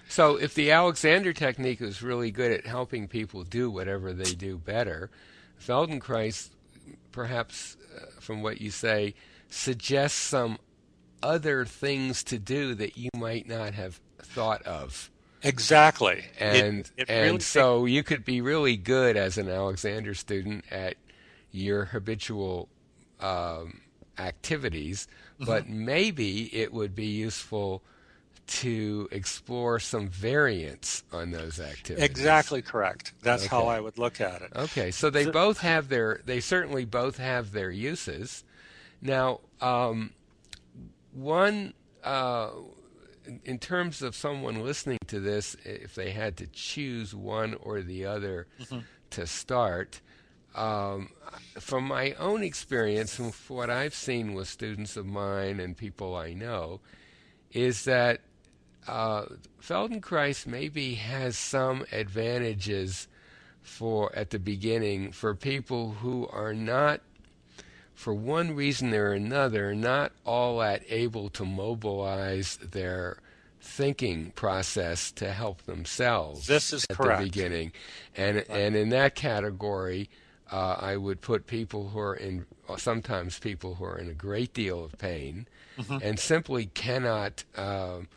So 0.08 0.36
if 0.36 0.54
the 0.54 0.72
Alexander 0.72 1.34
technique 1.34 1.82
is 1.82 2.04
really 2.04 2.32
good 2.32 2.52
at 2.52 2.68
helping 2.68 3.08
people 3.08 3.44
do 3.44 3.72
whatever 3.72 4.14
they 4.14 4.34
do 4.36 4.58
better, 4.58 5.10
Feldenkrais, 5.60 6.50
perhaps 7.12 7.78
uh, 7.96 8.06
from 8.20 8.42
what 8.42 8.62
you 8.62 8.70
say, 8.70 9.16
suggests 9.50 10.20
some 10.20 10.58
other 11.22 11.66
things 11.66 12.24
to 12.26 12.38
do 12.38 12.76
that 12.76 12.98
you 12.98 13.10
might 13.16 13.48
not 13.48 13.74
have 13.74 14.00
thought 14.22 14.62
of. 14.64 15.10
Exactly. 15.44 16.24
And 16.40 16.90
it 16.98 17.10
and 17.10 17.26
really 17.26 17.40
so 17.40 17.86
you 17.86 18.04
could 18.04 18.24
be 18.26 18.42
really 18.42 18.78
good 18.78 19.18
as 19.18 19.38
an 19.38 19.50
Alexander 19.50 20.14
student 20.14 20.66
at 20.72 20.96
your 21.52 21.86
habitual 21.86 22.70
um, 23.20 23.82
activities, 24.18 25.08
Mm-hmm. 25.40 25.46
but 25.46 25.68
maybe 25.68 26.56
it 26.56 26.72
would 26.72 26.94
be 26.94 27.08
useful 27.08 27.82
to 28.46 29.08
explore 29.12 29.80
some 29.80 30.08
variance 30.08 31.04
on 31.12 31.32
those 31.32 31.60
activities. 31.60 32.04
Exactly 32.04 32.62
correct. 32.62 33.14
That's 33.24 33.48
how 33.48 33.66
I 33.66 33.80
would 33.80 33.98
look 33.98 34.22
at 34.22 34.44
it. 34.44 34.52
Okay, 34.56 34.92
so 34.92 35.10
they 35.10 35.26
both 35.26 35.60
have 35.62 35.90
their, 35.90 36.22
they 36.26 36.40
certainly 36.40 36.86
both 36.86 37.18
have 37.18 37.52
their 37.52 37.72
uses. 37.72 38.44
Now, 39.02 39.40
um, 39.60 40.12
one, 41.14 41.74
uh, 42.04 42.50
in- 43.46 43.60
terms 43.60 44.02
of 44.02 44.16
someone 44.16 44.64
listening 44.64 45.00
to 45.08 45.20
this, 45.20 45.56
if 45.66 45.96
they 45.96 46.12
had 46.12 46.38
to 46.38 46.48
choose 46.48 47.14
one 47.16 47.54
or 47.56 47.82
the 47.82 48.06
other 48.06 48.48
to 49.12 49.28
start, 49.28 50.02
um, 50.56 51.10
from 51.60 51.86
my 51.86 52.12
own 52.14 52.44
experience 52.44 53.18
and 53.20 53.34
from 53.34 53.56
what 53.58 53.70
I've 53.70 53.96
seen 53.96 54.34
with 54.34 54.48
students 54.48 54.96
of 54.98 55.06
mine 55.06 55.60
and 55.60 55.76
people 55.76 56.16
I 56.16 56.34
know, 56.34 56.80
is 57.52 57.86
that 57.86 58.22
uh, 58.88 59.26
Feldenkrais 59.62 60.46
maybe 60.46 60.96
has 60.96 61.38
some 61.38 61.86
advantages 61.92 63.08
for 63.62 64.14
at 64.16 64.30
the 64.32 64.40
beginning 64.40 65.12
for 65.12 65.34
people 65.34 65.92
who 65.94 66.28
are 66.28 66.54
not 66.54 67.00
for 67.94 68.14
one 68.14 68.56
reason 68.56 68.94
or 68.94 69.12
another 69.14 69.74
not 69.76 70.12
all 70.26 70.60
that 70.60 70.82
able 70.90 71.30
to 71.30 71.46
mobilize 71.46 72.58
their 72.58 73.18
thinking 73.62 74.32
process 74.32 75.12
to 75.12 75.32
help 75.32 75.62
themselves 75.64 76.48
This 76.48 76.74
is 76.74 76.86
at 76.90 76.98
correct. 76.98 77.20
the 77.22 77.26
beginning 77.28 77.72
and 78.16 78.44
and 78.50 78.76
in 78.76 78.90
that 78.90 79.16
category 79.16 80.10
uh, 80.52 80.76
I 80.80 80.98
would 80.98 81.22
put 81.22 81.48
people 81.48 81.90
who 81.90 82.00
are 82.00 82.14
in 82.16 82.46
sometimes 82.78 83.40
people 83.40 83.76
who 83.76 83.86
are 83.86 83.98
in 83.98 84.10
a 84.10 84.14
great 84.14 84.54
deal 84.54 84.84
of 84.84 84.98
pain 84.98 85.48
Mm-hmm. 85.80 85.98
and 86.04 86.20
simply 86.20 86.68
cannot 86.68 87.44
um, 87.58 88.08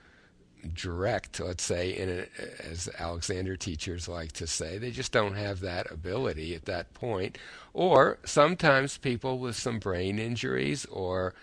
direct, 0.74 1.40
let's 1.40 1.64
say, 1.64 1.90
in 1.96 2.08
a, 2.10 2.26
as 2.70 2.88
Alexander 2.98 3.56
teachers 3.56 4.08
like 4.08 4.32
to 4.32 4.46
say, 4.46 4.76
they 4.76 4.90
just 4.90 5.10
don't 5.12 5.36
have 5.36 5.60
that 5.60 5.90
ability 5.90 6.54
at 6.54 6.66
that 6.66 6.92
point. 6.92 7.38
Or 7.76 8.18
sometimes 8.24 8.96
people 8.96 9.38
with 9.38 9.54
some 9.54 9.78
brain 9.78 10.18
injuries 10.18 10.86
or 10.86 11.34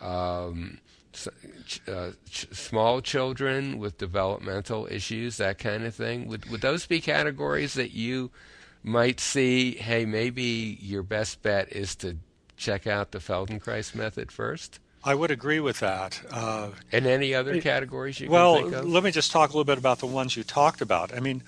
um, 0.00 0.78
uh, 1.86 2.12
ch- 2.30 2.48
small 2.50 3.02
children 3.02 3.78
with 3.78 3.98
developmental 3.98 4.86
issues, 4.90 5.36
that 5.36 5.58
kind 5.58 5.84
of 5.84 5.94
thing. 5.94 6.28
Would 6.28 6.46
would 6.48 6.62
those 6.62 6.86
be 6.86 7.02
categories 7.02 7.74
that 7.74 7.90
you 7.90 8.30
might 8.82 9.20
see? 9.20 9.72
Hey, 9.74 10.06
maybe 10.06 10.78
your 10.80 11.02
best 11.02 11.42
bet 11.42 11.70
is 11.70 11.94
to 11.96 12.16
check 12.56 12.86
out 12.86 13.10
the 13.10 13.18
Feldenkrais 13.18 13.94
method 13.94 14.32
first. 14.32 14.80
I 15.04 15.14
would 15.14 15.30
agree 15.30 15.60
with 15.60 15.80
that. 15.80 16.22
Uh, 16.30 16.70
And 16.90 17.04
any 17.04 17.34
other 17.34 17.60
categories 17.60 18.18
you 18.18 18.30
well, 18.30 18.54
can 18.54 18.70
think 18.70 18.76
of? 18.76 18.88
let 18.88 19.04
me 19.04 19.10
just 19.10 19.30
talk 19.30 19.50
a 19.50 19.52
little 19.52 19.64
bit 19.64 19.76
about 19.76 19.98
the 19.98 20.06
ones 20.06 20.38
you 20.38 20.42
talked 20.42 20.80
about. 20.80 21.14
I 21.14 21.20
mean, 21.20 21.42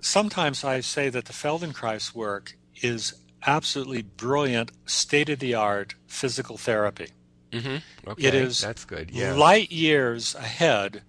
sometimes 0.00 0.64
I 0.64 0.80
say 0.80 1.10
that 1.10 1.26
the 1.26 1.32
Feldenkrais 1.32 2.12
work 2.12 2.56
is 2.82 3.14
absolutely 3.46 4.02
brilliant, 4.02 4.70
state 4.86 5.28
of 5.28 5.38
the 5.38 5.54
art 5.54 5.94
physical 6.06 6.56
therapy. 6.56 7.08
Mm-hmm. 7.52 8.10
Okay, 8.10 8.28
It 8.28 8.34
is 8.34 8.60
that's 8.60 8.84
good. 8.84 9.10
Yeah. 9.10 9.34
light 9.34 9.72
years 9.72 10.34
ahead 10.34 11.02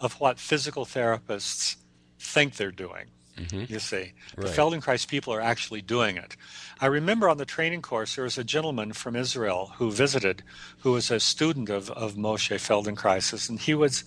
of 0.00 0.14
what 0.20 0.38
physical 0.38 0.84
therapists 0.84 1.76
think 2.18 2.56
they're 2.56 2.70
doing. 2.72 3.06
You 3.50 3.80
see, 3.80 4.12
the 4.36 4.42
Right. 4.42 4.54
Feldenkrais 4.54 5.08
people 5.08 5.34
are 5.34 5.40
actually 5.40 5.82
doing 5.82 6.16
it. 6.16 6.36
I 6.80 6.86
remember 6.86 7.28
on 7.28 7.36
the 7.36 7.44
training 7.44 7.82
course 7.82 8.14
there 8.14 8.22
was 8.22 8.38
a 8.38 8.44
gentleman 8.44 8.92
from 8.92 9.16
Israel 9.16 9.72
who 9.78 9.90
visited, 9.90 10.44
who 10.78 10.92
was 10.92 11.10
a 11.10 11.18
student 11.18 11.68
of, 11.68 11.90
of 11.90 12.14
Moshe 12.14 12.54
Feldenkrais, 12.54 13.48
and 13.48 13.58
he 13.58 13.74
was 13.74 14.04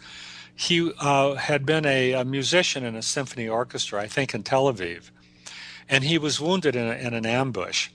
he 0.55 0.93
uh, 0.99 1.35
had 1.35 1.65
been 1.65 1.85
a, 1.85 2.13
a 2.13 2.23
musician 2.23 2.85
in 2.85 2.95
a 2.95 3.01
symphony 3.01 3.49
orchestra, 3.49 4.01
I 4.01 4.07
think 4.07 4.33
in 4.33 4.43
Tel 4.43 4.73
Aviv, 4.73 5.11
and 5.89 6.03
he 6.03 6.17
was 6.17 6.39
wounded 6.39 6.75
in, 6.75 6.87
a, 6.87 6.93
in 6.93 7.13
an 7.13 7.25
ambush. 7.25 7.89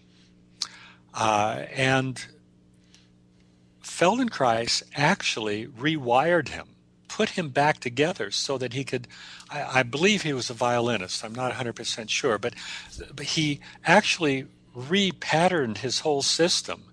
Uh, 1.15 1.65
and 1.75 2.25
Feldenkrais 3.83 4.83
actually 4.95 5.67
rewired 5.67 6.49
him, 6.49 6.69
put 7.09 7.31
him 7.31 7.51
back 7.51 7.79
together 7.81 8.31
so 8.31 8.57
that 8.59 8.73
he 8.73 8.85
could. 8.85 9.07
I, 9.51 9.81
I 9.81 9.83
believe 9.83 10.23
he 10.23 10.33
was 10.33 10.49
a 10.49 10.55
violinist. 10.55 11.25
I'm 11.25 11.35
not 11.35 11.53
100% 11.53 12.09
sure, 12.09 12.39
but, 12.39 12.55
but 13.15 13.27
he 13.27 13.61
actually 13.85 14.47
repatterned 14.75 15.79
his 15.79 16.01
whole 16.01 16.23
system 16.23 16.85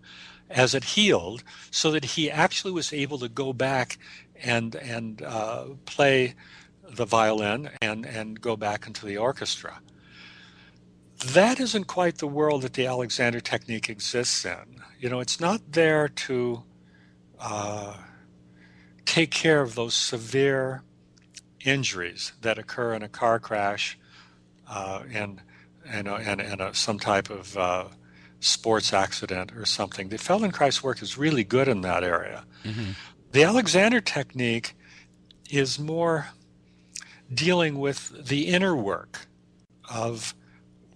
as 0.50 0.74
it 0.74 0.84
healed 0.84 1.44
so 1.72 1.92
that 1.92 2.04
he 2.04 2.30
actually 2.30 2.72
was 2.72 2.92
able 2.92 3.20
to 3.20 3.30
go 3.30 3.54
back 3.54 3.98
and 4.42 4.76
and 4.76 5.22
uh, 5.22 5.66
play 5.86 6.34
the 6.90 7.06
violin 7.06 7.70
and 7.82 8.06
and 8.06 8.42
go 8.42 8.56
back 8.56 8.88
into 8.88 9.06
the 9.06 9.18
orchestra. 9.18 9.80
That 11.26 11.60
isn't 11.60 11.86
quite 11.86 12.20
the 12.20 12.28
world 12.28 12.62
that 12.62 12.74
the 12.74 12.86
Alexander 12.86 13.40
technique 13.42 13.90
exists 13.90 14.46
in. 14.46 14.82
You 15.00 15.10
know, 15.10 15.20
it's 15.20 15.40
not 15.40 15.74
there 15.74 16.08
to 16.08 16.64
uh, 17.40 17.98
take 19.06 19.32
care 19.32 19.62
of 19.62 19.76
those 19.76 19.94
severe 19.94 20.84
injuries 21.66 22.32
that 22.42 22.58
occur 22.58 22.94
in 22.94 23.04
a 23.04 23.10
car 23.10 23.40
crash 23.40 23.98
uh, 24.70 25.04
and 25.12 25.42
and, 25.86 26.08
and, 26.08 26.40
and 26.40 26.62
a, 26.62 26.74
some 26.74 27.00
type 27.00 27.30
of 27.30 27.58
uh, 27.58 27.86
sports 28.40 28.94
accident 28.94 29.52
or 29.56 29.66
something. 29.66 30.10
The 30.10 30.18
Feldenkrais 30.18 30.84
work 30.84 31.02
is 31.02 31.18
really 31.18 31.44
good 31.44 31.68
in 31.68 31.82
that 31.82 32.04
area. 32.04 32.46
Mm-hmm. 32.64 32.92
The 33.32 33.44
Alexander 33.44 34.00
technique 34.02 34.76
is 35.50 35.80
more 35.80 36.28
dealing 37.34 37.80
with 37.80 38.28
the 38.28 38.48
inner 38.48 38.76
work 38.76 39.28
of 39.92 40.36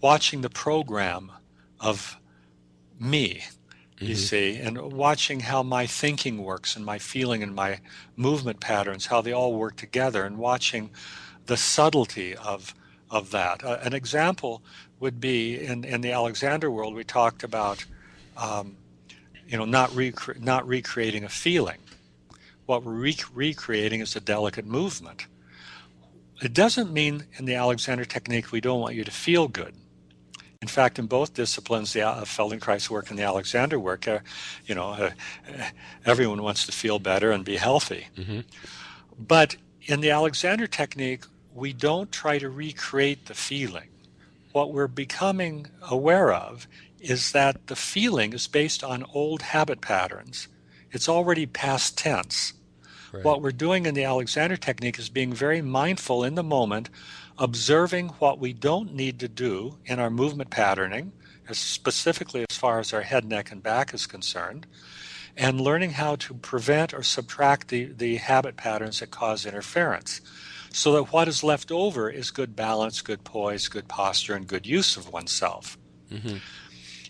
watching 0.03 0.41
the 0.41 0.49
program 0.49 1.31
of 1.79 2.19
me, 2.99 3.41
you 3.97 4.09
mm-hmm. 4.09 4.15
see, 4.15 4.57
and 4.57 4.77
watching 4.91 5.39
how 5.39 5.63
my 5.63 5.87
thinking 5.87 6.43
works 6.43 6.75
and 6.75 6.85
my 6.85 6.99
feeling 6.99 7.41
and 7.41 7.55
my 7.55 7.79
movement 8.17 8.59
patterns, 8.59 9.05
how 9.05 9.21
they 9.21 9.31
all 9.31 9.53
work 9.53 9.77
together, 9.77 10.25
and 10.25 10.37
watching 10.37 10.91
the 11.45 11.57
subtlety 11.57 12.35
of 12.35 12.75
of 13.09 13.29
that. 13.31 13.63
Uh, 13.63 13.77
an 13.83 13.93
example 13.93 14.63
would 14.99 15.21
be 15.21 15.63
in, 15.63 15.83
in 15.83 16.01
the 16.01 16.11
Alexander 16.11 16.71
world, 16.71 16.95
we 16.95 17.03
talked 17.03 17.43
about, 17.43 17.85
um, 18.35 18.75
you 19.47 19.55
know, 19.55 19.65
not, 19.65 19.95
rec- 19.95 20.41
not 20.41 20.67
recreating 20.67 21.23
a 21.23 21.29
feeling. 21.29 21.77
What 22.65 22.83
we're 22.83 22.93
rec- 22.93 23.35
recreating 23.35 23.99
is 23.99 24.15
a 24.15 24.19
delicate 24.19 24.65
movement. 24.65 25.27
It 26.41 26.53
doesn't 26.53 26.91
mean 26.91 27.25
in 27.37 27.45
the 27.45 27.53
Alexander 27.53 28.03
technique 28.03 28.51
we 28.51 28.61
don't 28.61 28.81
want 28.81 28.95
you 28.95 29.03
to 29.03 29.11
feel 29.11 29.47
good. 29.47 29.75
In 30.63 30.67
fact, 30.67 30.97
in 30.97 31.07
both 31.07 31.33
disciplines, 31.33 31.91
the 31.91 32.03
uh, 32.03 32.23
Feldenkrais 32.23 32.89
work 32.89 33.09
and 33.09 33.19
the 33.19 33.23
Alexander 33.23 33.77
work, 33.77 34.07
uh, 34.07 34.19
you 34.65 34.73
know, 34.73 34.91
uh, 34.91 35.09
everyone 36.05 36.41
wants 36.41 36.65
to 36.67 36.71
feel 36.71 36.99
better 36.99 37.33
and 37.33 37.43
be 37.43 37.57
healthy. 37.57 38.07
Mm-hmm. 38.15 38.39
But 39.19 39.57
in 39.81 39.99
the 39.99 40.11
Alexander 40.11 40.65
technique, 40.65 41.25
we 41.53 41.73
don't 41.73 42.13
try 42.13 42.39
to 42.39 42.49
recreate 42.49 43.25
the 43.25 43.33
feeling. 43.33 43.89
What 44.53 44.71
we're 44.71 44.87
becoming 44.87 45.67
aware 45.91 46.31
of 46.31 46.65
is 47.01 47.33
that 47.33 47.67
the 47.67 47.75
feeling 47.75 48.31
is 48.31 48.47
based 48.47 48.85
on 48.85 49.03
old 49.13 49.41
habit 49.41 49.81
patterns. 49.81 50.47
It's 50.93 51.09
already 51.09 51.45
past 51.45 51.97
tense. 51.97 52.53
Right. 53.13 53.23
What 53.23 53.43
we're 53.43 53.51
doing 53.51 53.85
in 53.85 53.93
the 53.93 54.05
Alexander 54.05 54.57
technique 54.57 54.97
is 54.97 55.09
being 55.09 55.33
very 55.33 55.61
mindful 55.61 56.23
in 56.23 56.33
the 56.33 56.43
moment, 56.43 56.89
observing 57.37 58.09
what 58.09 58.39
we 58.39 58.53
don't 58.53 58.95
need 58.95 59.19
to 59.19 59.27
do 59.27 59.77
in 59.85 59.99
our 59.99 60.09
movement 60.09 60.49
patterning, 60.49 61.11
specifically 61.51 62.43
as 62.49 62.57
far 62.57 62.79
as 62.79 62.91
our 62.91 63.01
head, 63.01 63.23
neck, 63.23 63.51
and 63.51 63.61
back 63.61 63.93
is 63.93 64.07
concerned, 64.07 64.65
and 65.37 65.61
learning 65.61 65.91
how 65.91 66.15
to 66.15 66.33
prevent 66.33 66.91
or 66.91 67.03
subtract 67.03 67.67
the, 67.67 67.85
the 67.85 68.15
habit 68.15 68.57
patterns 68.57 68.99
that 68.99 69.11
cause 69.11 69.45
interference 69.45 70.19
so 70.71 70.93
that 70.93 71.13
what 71.13 71.27
is 71.27 71.43
left 71.43 71.71
over 71.71 72.09
is 72.09 72.31
good 72.31 72.55
balance, 72.55 73.01
good 73.01 73.23
poise, 73.23 73.67
good 73.67 73.87
posture, 73.87 74.33
and 74.33 74.47
good 74.47 74.65
use 74.65 74.97
of 74.97 75.13
oneself. 75.13 75.77
Mm-hmm. 76.11 76.37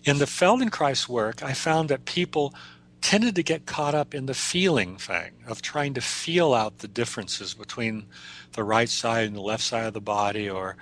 In 0.04 0.18
the 0.18 0.26
Feldenkrais 0.26 1.08
work, 1.08 1.42
I 1.42 1.54
found 1.54 1.88
that 1.88 2.04
people 2.04 2.54
tended 3.04 3.34
to 3.34 3.42
get 3.42 3.66
caught 3.66 3.94
up 3.94 4.14
in 4.14 4.24
the 4.24 4.32
feeling 4.32 4.96
thing 4.96 5.30
of 5.46 5.60
trying 5.60 5.92
to 5.92 6.00
feel 6.00 6.54
out 6.54 6.78
the 6.78 6.88
differences 6.88 7.52
between 7.52 8.06
the 8.52 8.64
right 8.64 8.88
side 8.88 9.26
and 9.26 9.36
the 9.36 9.42
left 9.42 9.62
side 9.62 9.84
of 9.84 9.92
the 9.92 10.00
body 10.00 10.48
or 10.48 10.74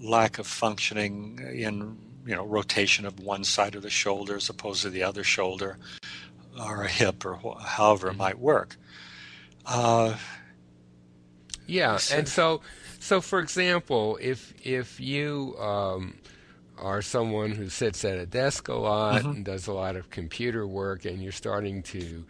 lack 0.00 0.40
of 0.40 0.46
functioning 0.46 1.38
in 1.54 1.96
you 2.26 2.34
know 2.34 2.44
rotation 2.44 3.06
of 3.06 3.20
one 3.20 3.44
side 3.44 3.76
of 3.76 3.82
the 3.82 3.90
shoulder 3.90 4.34
as 4.34 4.48
opposed 4.48 4.82
to 4.82 4.90
the 4.90 5.04
other 5.04 5.22
shoulder 5.22 5.78
or 6.60 6.82
a 6.82 6.88
hip 6.88 7.24
or 7.24 7.36
wh- 7.36 7.64
however 7.64 8.08
it 8.08 8.10
mm-hmm. 8.10 8.18
might 8.18 8.38
work 8.40 8.76
uh, 9.64 10.16
yeah, 11.68 11.98
and 12.10 12.26
so 12.26 12.62
so 12.98 13.20
for 13.20 13.38
example, 13.38 14.18
if 14.20 14.54
if 14.66 14.98
you 14.98 15.54
um, 15.60 16.16
are 16.80 17.02
someone 17.02 17.52
who 17.52 17.68
sits 17.68 18.04
at 18.04 18.18
a 18.18 18.26
desk 18.26 18.68
a 18.68 18.74
lot 18.74 19.22
mm-hmm. 19.22 19.30
and 19.30 19.44
does 19.44 19.66
a 19.66 19.72
lot 19.72 19.96
of 19.96 20.10
computer 20.10 20.66
work, 20.66 21.04
and 21.04 21.22
you're 21.22 21.32
starting 21.32 21.82
to 21.82 22.24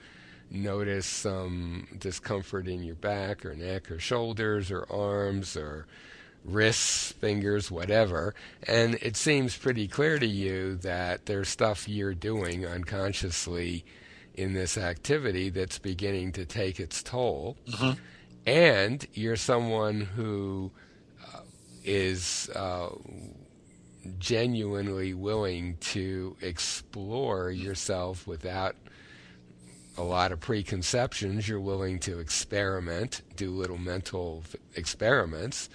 notice 0.51 1.07
some 1.07 1.87
discomfort 1.99 2.69
in 2.69 2.83
your 2.83 2.95
back 2.95 3.45
or 3.45 3.55
neck 3.55 3.91
or 3.91 3.99
shoulders 3.99 4.71
or 4.71 4.87
arms 4.91 5.57
or 5.57 5.87
wrists, 6.45 7.13
fingers, 7.13 7.71
whatever, 7.71 8.35
and 8.67 8.95
it 9.03 9.17
seems 9.17 9.57
pretty 9.57 9.87
clear 9.87 10.19
to 10.19 10.27
you 10.27 10.77
that 10.77 11.27
there's 11.27 11.49
stuff 11.49 11.89
you're 11.89 12.15
doing 12.15 12.65
unconsciously 12.65 13.85
in 14.35 14.55
this 14.55 14.79
activity 14.79 15.51
that's 15.51 15.79
beginning 15.79 16.33
to 16.33 16.45
take 16.45 16.81
its 16.81 17.03
toll. 17.03 17.57
Mm-hmm 17.69 18.01
and 18.49 19.07
you're 19.13 19.37
someone 19.37 20.01
who 20.01 20.71
uh, 21.35 21.41
is 21.85 22.49
uh, 22.57 22.89
genuinely 24.19 25.15
willing 25.15 25.77
to 25.79 26.37
explore 26.41 27.51
yourself 27.51 28.27
without 28.27 28.77
a 29.97 30.03
lot 30.03 30.33
of 30.33 30.41
preconceptions. 30.41 31.49
You're 31.49 31.61
willing 31.61 31.99
to 32.01 32.19
experiment, 32.19 33.23
do 33.37 33.51
little 33.51 33.79
mental 33.79 34.45
experiments. 34.75 35.69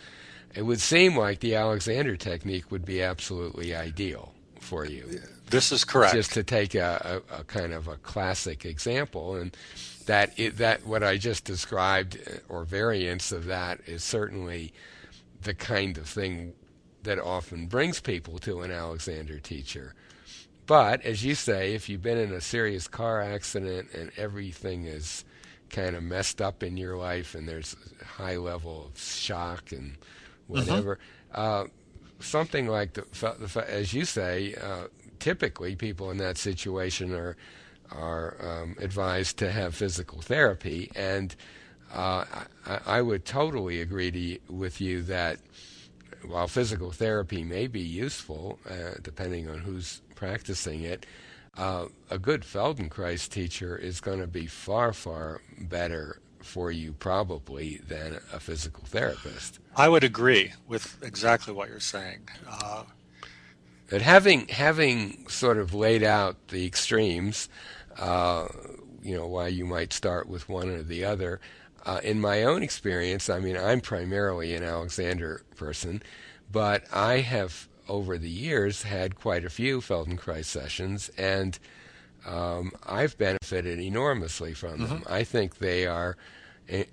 It 0.56 0.63
would 0.63 0.80
seem 0.80 1.17
like 1.17 1.39
the 1.39 1.56
Alexander 1.56 2.15
technique 2.15 2.72
would 2.72 2.86
be 2.86 3.02
absolutely 3.02 3.76
ideal 3.76 4.34
for 4.60 4.86
you. 4.86 5.19
This 5.50 5.72
is 5.72 5.84
correct. 5.84 6.15
Just 6.15 6.34
to 6.34 6.43
take 6.43 6.74
a, 6.74 7.22
a, 7.30 7.39
a 7.39 7.43
kind 7.43 7.74
of 7.74 7.88
a 7.88 7.98
classic 7.98 8.65
example, 8.65 9.36
and 9.36 9.56
that 10.06 10.38
it, 10.38 10.58
that 10.58 10.86
what 10.86 11.04
I 11.04 11.17
just 11.17 11.43
described 11.43 12.17
uh, 12.28 12.38
or 12.50 12.63
variants 12.63 13.32
of 13.32 13.46
that 13.46 13.82
is 13.86 14.04
certainly 14.04 14.74
the 15.41 15.54
kind 15.54 15.98
of 15.98 16.08
thing 16.08 16.54
that 17.04 17.20
often 17.20 17.68
brings 17.68 18.00
people 18.00 18.39
to 18.39 18.62
an 18.62 18.72
Alexander 18.72 19.39
teacher. 19.39 19.94
But 20.66 21.02
as 21.02 21.24
you 21.24 21.36
say, 21.36 21.74
if 21.74 21.89
you've 21.89 22.02
been 22.02 22.18
in 22.18 22.32
a 22.32 22.42
serious 22.42 22.88
car 22.88 23.22
accident 23.22 23.89
and 23.94 24.12
everything 24.18 24.86
is 24.86 25.26
kind 25.70 25.96
of 25.96 26.04
messed 26.04 26.42
up 26.42 26.63
in 26.63 26.78
your 26.78 26.96
life 26.96 27.36
and 27.36 27.48
there's 27.48 27.76
a 28.02 28.06
high 28.06 28.38
level 28.38 28.86
of 28.86 29.00
shock 29.00 29.72
and 29.72 29.96
whatever, 30.48 31.00
uh-huh. 31.34 31.63
uh, 31.63 31.68
something 32.20 32.68
like 32.68 32.94
the, 32.94 33.06
the, 33.12 33.66
as 33.68 33.94
you 33.94 34.06
say, 34.06 34.56
uh, 34.62 34.88
typically 35.20 35.76
people 35.76 36.12
in 36.12 36.18
that 36.18 36.38
situation 36.38 37.13
are 37.13 37.36
are 37.92 38.36
um, 38.42 38.76
advised 38.80 39.38
to 39.38 39.52
have 39.52 39.76
physical 39.76 40.20
therapy. 40.22 40.92
And 40.96 41.36
uh, 41.94 42.26
I, 42.66 42.80
I, 42.88 43.02
would 43.02 43.24
totally 43.24 43.82
agree 43.82 44.10
to, 44.10 44.54
with 44.54 44.82
you 44.82 45.04
that 45.04 45.38
while 46.25 46.47
physical 46.47 46.91
therapy 46.91 47.43
may 47.43 47.67
be 47.67 47.81
useful, 47.81 48.59
uh, 48.69 48.95
depending 49.01 49.49
on 49.49 49.59
who's 49.59 50.01
practicing 50.15 50.83
it, 50.83 51.05
uh, 51.57 51.86
a 52.09 52.17
good 52.17 52.41
Feldenkrais 52.41 53.29
teacher 53.29 53.77
is 53.77 54.01
going 54.01 54.19
to 54.19 54.27
be 54.27 54.47
far, 54.47 54.93
far 54.93 55.41
better 55.59 56.19
for 56.41 56.71
you 56.71 56.93
probably 56.93 57.77
than 57.88 58.19
a 58.33 58.39
physical 58.39 58.83
therapist. 58.86 59.59
I 59.75 59.89
would 59.89 60.03
agree 60.03 60.53
with 60.67 60.97
exactly 61.01 61.53
what 61.53 61.69
you're 61.69 61.79
saying. 61.79 62.27
Uh, 62.49 62.83
but 63.89 64.01
having 64.01 64.47
having 64.47 65.27
sort 65.29 65.57
of 65.57 65.73
laid 65.73 66.03
out 66.03 66.47
the 66.49 66.65
extremes, 66.65 67.47
uh, 67.97 68.47
you 69.04 69.16
know, 69.16 69.28
why 69.28 69.48
you 69.48 69.66
might 69.66 69.94
start 69.94 70.28
with 70.28 70.50
one 70.50 70.70
or 70.70 70.84
the 70.84 71.06
other. 71.06 71.39
Uh, 71.86 72.00
in 72.04 72.20
my 72.20 72.44
own 72.44 72.63
experience, 72.63 73.30
I 73.30 73.39
mean, 73.39 73.58
I'm 73.58 73.82
primarily 73.82 74.56
an 74.56 74.63
Alexander 74.63 75.44
person, 75.56 76.02
but 76.52 76.86
I 76.94 77.20
have 77.20 77.68
over 77.89 78.18
the 78.18 78.30
years 78.30 78.84
had 78.84 79.16
quite 79.16 79.44
a 79.44 79.50
few 79.50 79.82
Feldenkrais 79.82 80.46
sessions, 80.46 81.12
and 81.18 81.60
um, 82.26 82.72
I've 82.86 83.18
benefited 83.18 83.80
enormously 83.80 84.54
from 84.54 84.80
them. 84.80 85.00
Mm-hmm. 85.02 85.13
I 85.13 85.24
think 85.26 85.58
they 85.58 85.86
are, 85.86 86.16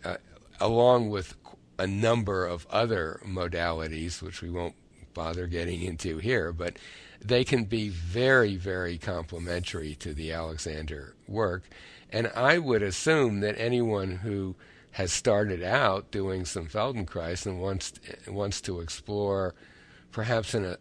uh, 0.05 0.16
along 0.61 1.11
with 1.11 1.37
a 1.79 1.87
number 1.87 2.44
of 2.44 2.66
other 2.68 3.20
modalities, 3.25 4.20
which 4.20 4.42
we 4.42 4.51
won't 4.51 4.75
bother 5.14 5.46
getting 5.46 5.83
into 5.83 6.18
here, 6.18 6.53
but 6.53 6.77
they 7.23 7.44
can 7.44 7.64
be 7.64 7.88
very, 7.88 8.57
very 8.57 8.99
complementary 8.99 9.94
to 9.96 10.12
the 10.14 10.33
Alexander 10.33 11.14
work. 11.29 11.64
And 12.12 12.31
I 12.35 12.59
would 12.59 12.83
assume 12.83 13.40
that 13.40 13.59
anyone 13.59 14.16
who 14.16 14.57
has 14.92 15.12
started 15.12 15.62
out 15.62 16.11
doing 16.11 16.44
some 16.44 16.66
Feldenkrais 16.66 17.46
and 17.46 17.61
wants 17.61 17.92
wants 18.27 18.61
to 18.62 18.81
explore 18.81 19.55
perhaps 20.11 20.55
in 20.55 20.64
a 20.64 20.79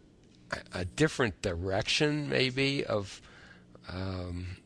a 0.74 0.84
different 0.84 1.40
direction 1.42 2.28
maybe 2.28 2.84
of 2.84 3.22
um, 3.88 4.56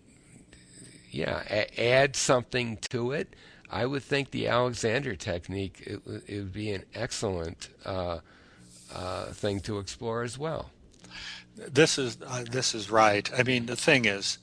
yeah 1.11 1.43
a- 1.51 1.81
add 1.93 2.17
something 2.17 2.79
to 2.79 3.13
it 3.13 3.35
I 3.71 3.87
would 3.87 4.03
think 4.03 4.31
the 4.31 4.49
Alexander 4.49 5.15
technique 5.17 5.83
it, 5.85 6.01
it 6.27 6.39
would 6.39 6.53
be 6.53 6.71
an 6.71 6.85
excellent 6.95 7.69
uh, 7.85 8.21
uh, 8.95 9.27
thing 9.27 9.61
to 9.61 9.79
explore 9.79 10.23
as 10.23 10.39
well. 10.39 10.71
This 11.57 11.99
is 11.99 12.19
uh, 12.25 12.45
this 12.51 12.75
is 12.75 12.91
right. 12.91 13.29
I 13.37 13.43
mean 13.43 13.67
the 13.67 13.77
thing 13.77 14.05
is 14.05 14.39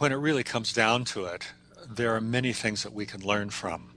when 0.00 0.12
it 0.12 0.16
really 0.16 0.42
comes 0.42 0.72
down 0.72 1.04
to 1.04 1.24
it 1.24 1.52
there 1.88 2.14
are 2.14 2.20
many 2.20 2.52
things 2.52 2.82
that 2.82 2.92
we 2.92 3.06
can 3.06 3.20
learn 3.22 3.50
from 3.50 3.90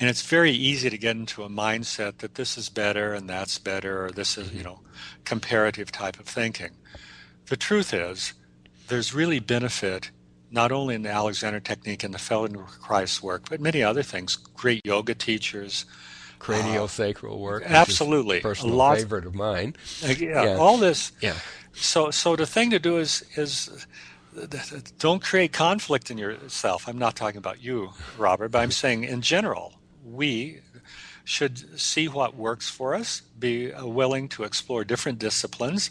and 0.00 0.08
it's 0.08 0.22
very 0.22 0.52
easy 0.52 0.88
to 0.88 0.96
get 0.96 1.14
into 1.14 1.44
a 1.44 1.50
mindset 1.50 2.18
that 2.18 2.34
this 2.34 2.56
is 2.56 2.70
better 2.70 3.12
and 3.12 3.28
that's 3.28 3.58
better, 3.58 4.06
or 4.06 4.10
this 4.10 4.38
is, 4.38 4.50
you 4.50 4.62
know, 4.62 4.80
comparative 5.26 5.92
type 5.92 6.18
of 6.18 6.24
thinking. 6.24 6.70
The 7.46 7.56
truth 7.58 7.92
is, 7.92 8.32
there's 8.88 9.14
really 9.14 9.40
benefit 9.40 10.10
not 10.50 10.72
only 10.72 10.94
in 10.94 11.02
the 11.02 11.10
Alexander 11.10 11.60
technique 11.60 12.02
and 12.02 12.14
the 12.14 12.18
Feldenkrais 12.18 13.22
work, 13.22 13.50
but 13.50 13.60
many 13.60 13.82
other 13.82 14.02
things. 14.02 14.36
Great 14.36 14.80
yoga 14.86 15.14
teachers, 15.14 15.84
cranial 16.38 16.88
uh, 16.98 17.36
work, 17.36 17.64
absolutely, 17.66 18.40
personal 18.40 18.74
lot, 18.74 18.96
favorite 18.96 19.26
of 19.26 19.34
mine. 19.34 19.76
Uh, 20.02 20.14
yeah, 20.18 20.44
yeah, 20.44 20.56
all 20.56 20.78
this. 20.78 21.12
Yeah. 21.20 21.36
So, 21.74 22.10
so 22.10 22.36
the 22.36 22.46
thing 22.46 22.70
to 22.70 22.78
do 22.78 22.96
is 22.96 23.22
is 23.36 23.86
don't 24.98 25.22
create 25.22 25.52
conflict 25.52 26.10
in 26.10 26.18
yourself. 26.18 26.88
I'm 26.88 26.98
not 26.98 27.16
talking 27.16 27.38
about 27.38 27.62
you, 27.62 27.90
Robert, 28.16 28.50
but 28.50 28.60
I'm 28.60 28.70
saying 28.70 29.04
in 29.04 29.22
general 29.22 29.74
we 30.04 30.60
should 31.24 31.78
see 31.78 32.08
what 32.08 32.34
works 32.34 32.68
for 32.68 32.94
us, 32.94 33.20
be 33.38 33.72
uh, 33.72 33.86
willing 33.86 34.28
to 34.28 34.44
explore 34.44 34.84
different 34.84 35.18
disciplines. 35.18 35.90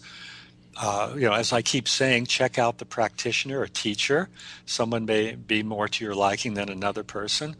Uh, 0.75 1.13
you 1.15 1.21
know, 1.21 1.33
as 1.33 1.51
I 1.51 1.61
keep 1.61 1.87
saying, 1.87 2.25
check 2.25 2.57
out 2.57 2.77
the 2.77 2.85
practitioner 2.85 3.59
or 3.59 3.67
teacher. 3.67 4.29
Someone 4.65 5.05
may 5.05 5.35
be 5.35 5.63
more 5.63 5.87
to 5.87 6.03
your 6.03 6.15
liking 6.15 6.53
than 6.53 6.69
another 6.69 7.03
person. 7.03 7.55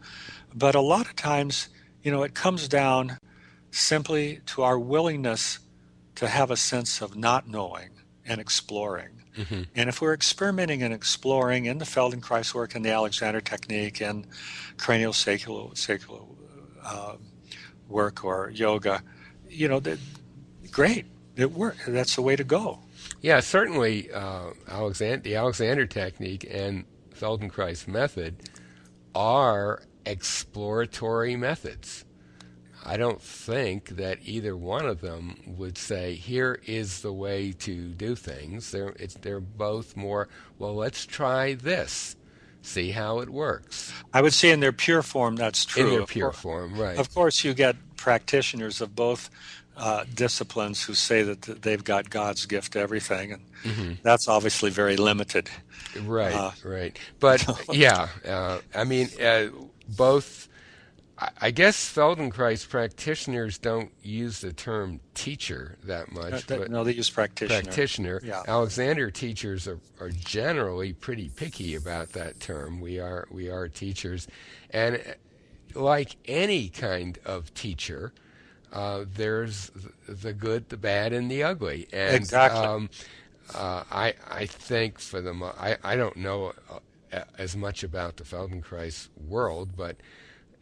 But 0.54 0.74
a 0.74 0.80
lot 0.80 1.06
of 1.06 1.16
times, 1.16 1.68
you 2.02 2.10
know, 2.10 2.22
it 2.22 2.34
comes 2.34 2.68
down 2.68 3.18
simply 3.70 4.40
to 4.46 4.62
our 4.62 4.78
willingness 4.78 5.58
to 6.16 6.28
have 6.28 6.50
a 6.50 6.56
sense 6.56 7.00
of 7.00 7.16
not 7.16 7.48
knowing 7.48 7.90
and 8.26 8.40
exploring. 8.40 9.19
Mm-hmm. 9.36 9.62
And 9.74 9.88
if 9.88 10.00
we're 10.00 10.14
experimenting 10.14 10.82
and 10.82 10.92
exploring 10.92 11.66
in 11.66 11.78
the 11.78 11.84
Feldenkrais 11.84 12.52
work 12.54 12.74
and 12.74 12.84
the 12.84 12.90
Alexander 12.90 13.40
technique 13.40 14.00
and 14.00 14.26
cranial 14.76 15.12
sacral, 15.12 15.74
sacral 15.74 16.36
uh, 16.84 17.14
work 17.88 18.24
or 18.24 18.50
yoga, 18.50 19.02
you 19.48 19.68
know, 19.68 19.80
that, 19.80 19.98
great. 20.70 21.06
It 21.36 21.52
works. 21.52 21.78
That's 21.86 22.16
the 22.16 22.22
way 22.22 22.36
to 22.36 22.44
go. 22.44 22.80
Yeah, 23.22 23.40
certainly. 23.40 24.10
Uh, 24.12 24.50
Alexander, 24.68 25.18
the 25.18 25.36
Alexander 25.36 25.86
technique 25.86 26.46
and 26.50 26.84
Feldenkrais 27.14 27.86
method 27.88 28.42
are 29.14 29.82
exploratory 30.04 31.36
methods. 31.36 32.04
I 32.84 32.96
don't 32.96 33.20
think 33.20 33.90
that 33.90 34.18
either 34.24 34.56
one 34.56 34.86
of 34.86 35.00
them 35.00 35.40
would 35.46 35.76
say, 35.76 36.14
"Here 36.14 36.60
is 36.66 37.02
the 37.02 37.12
way 37.12 37.52
to 37.52 37.88
do 37.88 38.14
things." 38.14 38.70
They're 38.70 38.94
they're 39.22 39.40
both 39.40 39.96
more, 39.96 40.28
well, 40.58 40.74
let's 40.74 41.06
try 41.06 41.54
this 41.54 42.16
see 42.62 42.90
how 42.90 43.20
it 43.20 43.30
works. 43.30 43.92
I 44.12 44.22
would 44.22 44.34
say 44.34 44.50
in 44.50 44.60
their 44.60 44.72
pure 44.72 45.02
form, 45.02 45.36
that's 45.36 45.64
true. 45.64 45.84
In 45.84 45.90
their 45.90 46.06
pure 46.06 46.32
form, 46.32 46.78
right. 46.78 46.98
Of 46.98 47.12
course, 47.14 47.44
you 47.44 47.54
get 47.54 47.76
practitioners 47.96 48.80
of 48.80 48.94
both 48.94 49.30
uh, 49.76 50.04
disciplines 50.14 50.82
who 50.84 50.94
say 50.94 51.22
that 51.22 51.62
they've 51.62 51.82
got 51.82 52.10
God's 52.10 52.46
gift 52.46 52.72
to 52.72 52.80
everything, 52.80 53.32
and 53.32 53.42
mm-hmm. 53.62 53.92
that's 54.02 54.28
obviously 54.28 54.70
very 54.70 54.96
limited. 54.96 55.48
Right, 56.04 56.34
uh, 56.34 56.50
right. 56.64 56.98
But 57.18 57.46
yeah, 57.72 58.08
uh, 58.26 58.60
I 58.74 58.84
mean, 58.84 59.08
uh, 59.22 59.46
both 59.88 60.48
I 61.40 61.50
guess 61.50 61.76
Feldenkrais 61.76 62.66
practitioners 62.66 63.58
don't 63.58 63.90
use 64.02 64.40
the 64.40 64.52
term 64.52 65.00
teacher 65.14 65.76
that 65.84 66.10
much. 66.12 66.32
Uh, 66.32 66.40
that, 66.46 66.70
no, 66.70 66.82
they 66.82 66.92
use 66.92 67.10
practitioner. 67.10 67.62
Practitioner. 67.62 68.20
Yeah. 68.24 68.42
Alexander 68.48 69.10
teachers 69.10 69.68
are, 69.68 69.78
are 70.00 70.10
generally 70.10 70.94
pretty 70.94 71.28
picky 71.28 71.74
about 71.74 72.12
that 72.12 72.40
term. 72.40 72.80
We 72.80 72.98
are 73.00 73.28
we 73.30 73.50
are 73.50 73.68
teachers, 73.68 74.28
and 74.70 75.02
like 75.74 76.16
any 76.26 76.68
kind 76.70 77.18
of 77.26 77.52
teacher, 77.52 78.12
uh, 78.72 79.04
there's 79.14 79.70
the 80.08 80.32
good, 80.32 80.70
the 80.70 80.78
bad, 80.78 81.12
and 81.12 81.30
the 81.30 81.42
ugly. 81.42 81.86
And, 81.92 82.16
exactly. 82.16 82.64
Um, 82.64 82.88
uh, 83.54 83.84
I 83.90 84.14
I 84.30 84.46
think 84.46 84.98
for 84.98 85.20
the 85.20 85.34
I 85.58 85.76
I 85.84 85.96
don't 85.96 86.16
know 86.16 86.54
uh, 86.70 87.24
as 87.36 87.56
much 87.56 87.82
about 87.82 88.16
the 88.16 88.24
Feldenkrais 88.24 89.08
world, 89.28 89.76
but 89.76 89.96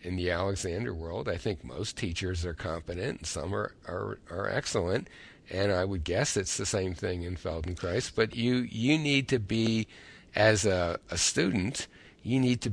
in 0.02 0.16
the 0.16 0.30
Alexander 0.30 0.94
world, 0.94 1.28
I 1.28 1.36
think 1.36 1.64
most 1.64 1.96
teachers 1.96 2.44
are 2.44 2.54
competent 2.54 3.18
and 3.18 3.26
some 3.26 3.54
are, 3.54 3.74
are, 3.86 4.18
are 4.30 4.48
excellent. 4.48 5.08
And 5.50 5.72
I 5.72 5.84
would 5.84 6.04
guess 6.04 6.36
it's 6.36 6.56
the 6.56 6.66
same 6.66 6.94
thing 6.94 7.22
in 7.22 7.36
Feldenkrais. 7.36 8.12
But 8.14 8.36
you, 8.36 8.56
you 8.56 8.98
need 8.98 9.28
to 9.28 9.38
be, 9.38 9.86
as 10.34 10.66
a, 10.66 10.98
a 11.10 11.16
student, 11.16 11.86
you 12.22 12.38
need 12.38 12.60
to 12.62 12.72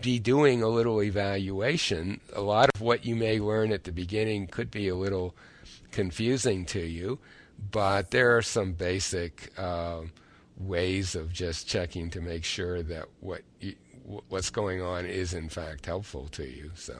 be 0.00 0.18
doing 0.18 0.62
a 0.62 0.68
little 0.68 1.02
evaluation. 1.02 2.20
A 2.32 2.40
lot 2.40 2.70
of 2.74 2.80
what 2.80 3.04
you 3.04 3.16
may 3.16 3.40
learn 3.40 3.72
at 3.72 3.84
the 3.84 3.92
beginning 3.92 4.46
could 4.46 4.70
be 4.70 4.88
a 4.88 4.94
little 4.94 5.34
confusing 5.90 6.64
to 6.66 6.80
you, 6.80 7.18
but 7.72 8.10
there 8.10 8.36
are 8.36 8.42
some 8.42 8.72
basic 8.72 9.52
uh, 9.58 10.02
ways 10.56 11.14
of 11.14 11.32
just 11.32 11.66
checking 11.66 12.10
to 12.10 12.20
make 12.20 12.44
sure 12.44 12.82
that 12.82 13.06
what 13.20 13.42
you, 13.60 13.74
what's 14.28 14.50
going 14.50 14.80
on 14.80 15.04
is 15.04 15.34
in 15.34 15.48
fact 15.48 15.86
helpful 15.86 16.28
to 16.28 16.44
you. 16.44 16.70
So, 16.74 16.94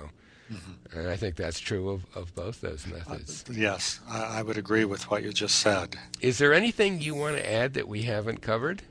mm-hmm. 0.53 0.99
and 0.99 1.09
I 1.09 1.17
think 1.17 1.37
that's 1.37 1.61
true 1.61 1.91
of, 1.91 2.07
of 2.15 2.35
both 2.35 2.61
those 2.61 2.87
methods. 2.87 3.45
Uh, 3.49 3.53
yes, 3.55 4.01
I, 4.09 4.39
I 4.39 4.43
would 4.43 4.59
agree 4.59 4.85
with 4.85 5.11
what 5.11 5.23
you 5.23 5.33
just 5.33 5.57
said. 5.57 5.97
Is 6.21 6.39
there 6.39 6.53
anything 6.53 7.01
you 7.01 7.15
want 7.15 7.37
to 7.37 7.53
add 7.53 7.75
that 7.75 7.89
we 7.89 8.03
haven't 8.03 8.43
covered? 8.43 8.83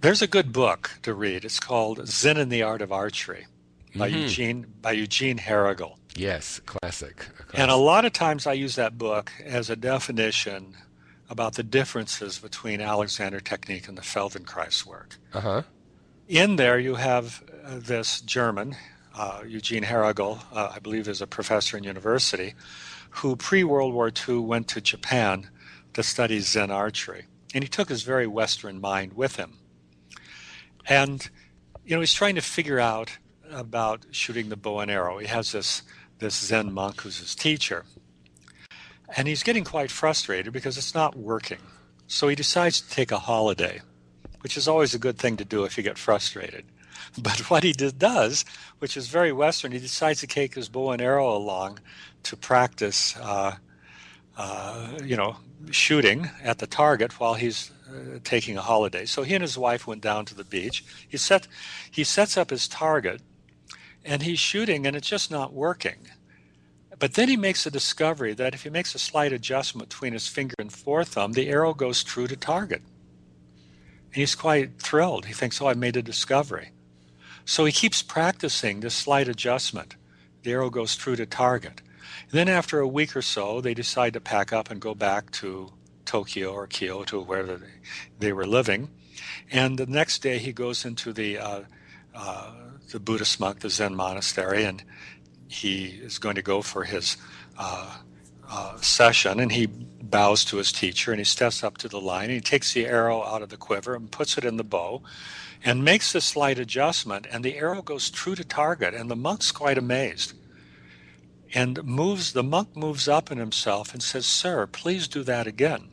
There's 0.00 0.22
a 0.22 0.26
good 0.26 0.52
book 0.52 0.90
to 1.02 1.14
read. 1.14 1.44
It's 1.44 1.60
called 1.60 2.06
Zen 2.06 2.36
and 2.36 2.52
the 2.52 2.62
Art 2.62 2.82
of 2.82 2.92
Archery 2.92 3.46
by 3.94 4.10
mm-hmm. 4.10 4.18
Eugene 4.18 4.66
by 4.82 4.92
Eugene 4.92 5.38
Herrigel. 5.38 5.96
Yes, 6.14 6.60
classic. 6.60 7.16
classic. 7.16 7.48
And 7.54 7.70
a 7.70 7.76
lot 7.76 8.04
of 8.04 8.12
times 8.12 8.46
I 8.46 8.54
use 8.54 8.74
that 8.76 8.98
book 8.98 9.32
as 9.44 9.68
a 9.68 9.76
definition 9.76 10.76
about 11.28 11.54
the 11.54 11.62
differences 11.62 12.38
between 12.38 12.80
Alexander 12.80 13.40
technique 13.40 13.88
and 13.88 13.98
the 13.98 14.02
Feldenkrais 14.02 14.86
work. 14.86 15.18
Uh-huh 15.34 15.62
in 16.28 16.56
there 16.56 16.78
you 16.78 16.96
have 16.96 17.42
uh, 17.64 17.78
this 17.78 18.20
German, 18.20 18.76
uh, 19.14 19.42
Eugene 19.46 19.84
Herrigel, 19.84 20.40
uh, 20.52 20.72
I 20.74 20.78
believe 20.78 21.08
is 21.08 21.22
a 21.22 21.26
professor 21.26 21.76
in 21.76 21.84
university, 21.84 22.54
who 23.10 23.36
pre 23.36 23.64
World 23.64 23.94
War 23.94 24.10
II 24.28 24.38
went 24.38 24.68
to 24.68 24.80
Japan 24.80 25.48
to 25.94 26.02
study 26.02 26.40
Zen 26.40 26.70
archery. 26.70 27.26
And 27.54 27.64
he 27.64 27.68
took 27.68 27.88
his 27.88 28.02
very 28.02 28.26
Western 28.26 28.80
mind 28.80 29.14
with 29.14 29.36
him. 29.36 29.58
And, 30.88 31.28
you 31.84 31.94
know, 31.94 32.00
he's 32.00 32.12
trying 32.12 32.34
to 32.34 32.42
figure 32.42 32.80
out 32.80 33.16
about 33.50 34.06
shooting 34.10 34.48
the 34.48 34.56
bow 34.56 34.80
and 34.80 34.90
arrow. 34.90 35.18
He 35.18 35.26
has 35.28 35.52
this, 35.52 35.82
this 36.18 36.34
Zen 36.34 36.72
monk 36.72 37.00
who's 37.00 37.18
his 37.18 37.34
teacher. 37.34 37.84
And 39.16 39.28
he's 39.28 39.42
getting 39.42 39.64
quite 39.64 39.90
frustrated 39.90 40.52
because 40.52 40.76
it's 40.76 40.94
not 40.94 41.16
working. 41.16 41.58
So 42.08 42.28
he 42.28 42.34
decides 42.34 42.80
to 42.80 42.90
take 42.90 43.12
a 43.12 43.18
holiday 43.18 43.80
which 44.46 44.56
is 44.56 44.68
always 44.68 44.94
a 44.94 44.98
good 45.00 45.18
thing 45.18 45.36
to 45.36 45.44
do 45.44 45.64
if 45.64 45.76
you 45.76 45.82
get 45.82 45.98
frustrated. 45.98 46.64
But 47.20 47.50
what 47.50 47.64
he 47.64 47.72
does, 47.72 48.44
which 48.78 48.96
is 48.96 49.08
very 49.08 49.32
Western, 49.32 49.72
he 49.72 49.80
decides 49.80 50.20
to 50.20 50.28
take 50.28 50.54
his 50.54 50.68
bow 50.68 50.92
and 50.92 51.02
arrow 51.02 51.36
along 51.36 51.80
to 52.22 52.36
practice, 52.36 53.16
uh, 53.16 53.56
uh, 54.36 54.98
you 55.02 55.16
know, 55.16 55.34
shooting 55.72 56.30
at 56.44 56.58
the 56.58 56.68
target 56.68 57.18
while 57.18 57.34
he's 57.34 57.72
uh, 57.90 58.20
taking 58.22 58.56
a 58.56 58.62
holiday. 58.62 59.04
So 59.04 59.24
he 59.24 59.34
and 59.34 59.42
his 59.42 59.58
wife 59.58 59.84
went 59.84 60.00
down 60.00 60.26
to 60.26 60.34
the 60.36 60.44
beach. 60.44 60.84
He 61.08 61.16
set, 61.16 61.48
he 61.90 62.04
sets 62.04 62.36
up 62.36 62.50
his 62.50 62.68
target, 62.68 63.22
and 64.04 64.22
he's 64.22 64.38
shooting, 64.38 64.86
and 64.86 64.94
it's 64.94 65.08
just 65.08 65.28
not 65.28 65.52
working. 65.52 66.06
But 67.00 67.14
then 67.14 67.28
he 67.28 67.36
makes 67.36 67.66
a 67.66 67.70
discovery 67.80 68.32
that 68.34 68.54
if 68.54 68.62
he 68.62 68.70
makes 68.70 68.94
a 68.94 69.00
slight 69.00 69.32
adjustment 69.32 69.88
between 69.88 70.12
his 70.12 70.28
finger 70.28 70.54
and 70.60 70.70
forethumb, 70.72 71.32
the 71.32 71.48
arrow 71.48 71.74
goes 71.74 72.04
true 72.04 72.28
to 72.28 72.36
target 72.36 72.82
he's 74.16 74.34
quite 74.34 74.80
thrilled. 74.80 75.26
He 75.26 75.34
thinks, 75.34 75.60
oh, 75.60 75.68
I 75.68 75.74
made 75.74 75.96
a 75.96 76.02
discovery. 76.02 76.70
So 77.44 77.64
he 77.64 77.72
keeps 77.72 78.02
practicing 78.02 78.80
this 78.80 78.94
slight 78.94 79.28
adjustment. 79.28 79.94
The 80.42 80.52
arrow 80.52 80.70
goes 80.70 80.96
true 80.96 81.16
to 81.16 81.26
target. 81.26 81.82
Then, 82.30 82.48
after 82.48 82.80
a 82.80 82.88
week 82.88 83.14
or 83.14 83.22
so, 83.22 83.60
they 83.60 83.74
decide 83.74 84.14
to 84.14 84.20
pack 84.20 84.52
up 84.52 84.70
and 84.70 84.80
go 84.80 84.94
back 84.94 85.30
to 85.32 85.72
Tokyo 86.04 86.52
or 86.52 86.66
Kyoto, 86.66 87.22
wherever 87.22 87.56
they, 87.56 87.74
they 88.18 88.32
were 88.32 88.46
living. 88.46 88.88
And 89.50 89.78
the 89.78 89.86
next 89.86 90.22
day, 90.22 90.38
he 90.38 90.52
goes 90.52 90.84
into 90.84 91.12
the 91.12 91.38
uh, 91.38 91.60
uh, 92.14 92.52
the 92.90 93.00
Buddhist 93.00 93.38
monk, 93.38 93.60
the 93.60 93.70
Zen 93.70 93.94
monastery, 93.94 94.64
and 94.64 94.82
he 95.48 95.86
is 95.86 96.18
going 96.18 96.36
to 96.36 96.42
go 96.42 96.62
for 96.62 96.84
his 96.84 97.16
uh, 97.58 97.98
uh, 98.48 98.76
session. 98.80 99.40
And 99.40 99.52
he 99.52 99.66
bows 99.66 100.44
to 100.46 100.56
his 100.58 100.72
teacher, 100.72 101.10
and 101.10 101.20
he 101.20 101.24
steps 101.24 101.62
up 101.64 101.78
to 101.78 101.88
the 101.88 102.00
line. 102.00 102.24
And 102.24 102.34
he 102.34 102.40
takes 102.40 102.72
the 102.72 102.86
arrow 102.86 103.22
out 103.22 103.42
of 103.42 103.48
the 103.48 103.56
quiver 103.56 103.94
and 103.94 104.10
puts 104.10 104.38
it 104.38 104.44
in 104.44 104.56
the 104.56 104.64
bow, 104.64 105.02
and 105.64 105.84
makes 105.84 106.14
a 106.14 106.20
slight 106.20 106.58
adjustment. 106.58 107.26
And 107.30 107.44
the 107.44 107.56
arrow 107.56 107.82
goes 107.82 108.10
true 108.10 108.34
to 108.34 108.44
target. 108.44 108.94
And 108.94 109.10
the 109.10 109.16
monk's 109.16 109.52
quite 109.52 109.78
amazed 109.78 110.34
and 111.54 111.82
moves 111.84 112.32
the 112.32 112.42
monk 112.42 112.74
moves 112.76 113.06
up 113.06 113.30
in 113.30 113.38
himself 113.38 113.92
and 113.92 114.02
says 114.02 114.26
sir 114.26 114.66
please 114.66 115.06
do 115.06 115.22
that 115.22 115.46
again 115.46 115.88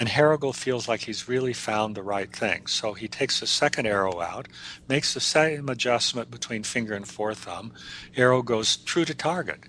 and 0.00 0.08
Herrigel 0.08 0.54
feels 0.54 0.88
like 0.88 1.02
he's 1.02 1.28
really 1.28 1.52
found 1.52 1.94
the 1.94 2.02
right 2.02 2.32
thing. 2.34 2.66
So 2.66 2.94
he 2.94 3.06
takes 3.06 3.40
the 3.40 3.46
second 3.46 3.84
arrow 3.84 4.22
out, 4.22 4.48
makes 4.88 5.12
the 5.12 5.20
same 5.20 5.68
adjustment 5.68 6.30
between 6.30 6.62
finger 6.62 6.94
and 6.94 7.06
forethumb. 7.06 7.72
Arrow 8.16 8.40
goes 8.40 8.78
true 8.78 9.04
to 9.04 9.14
target. 9.14 9.60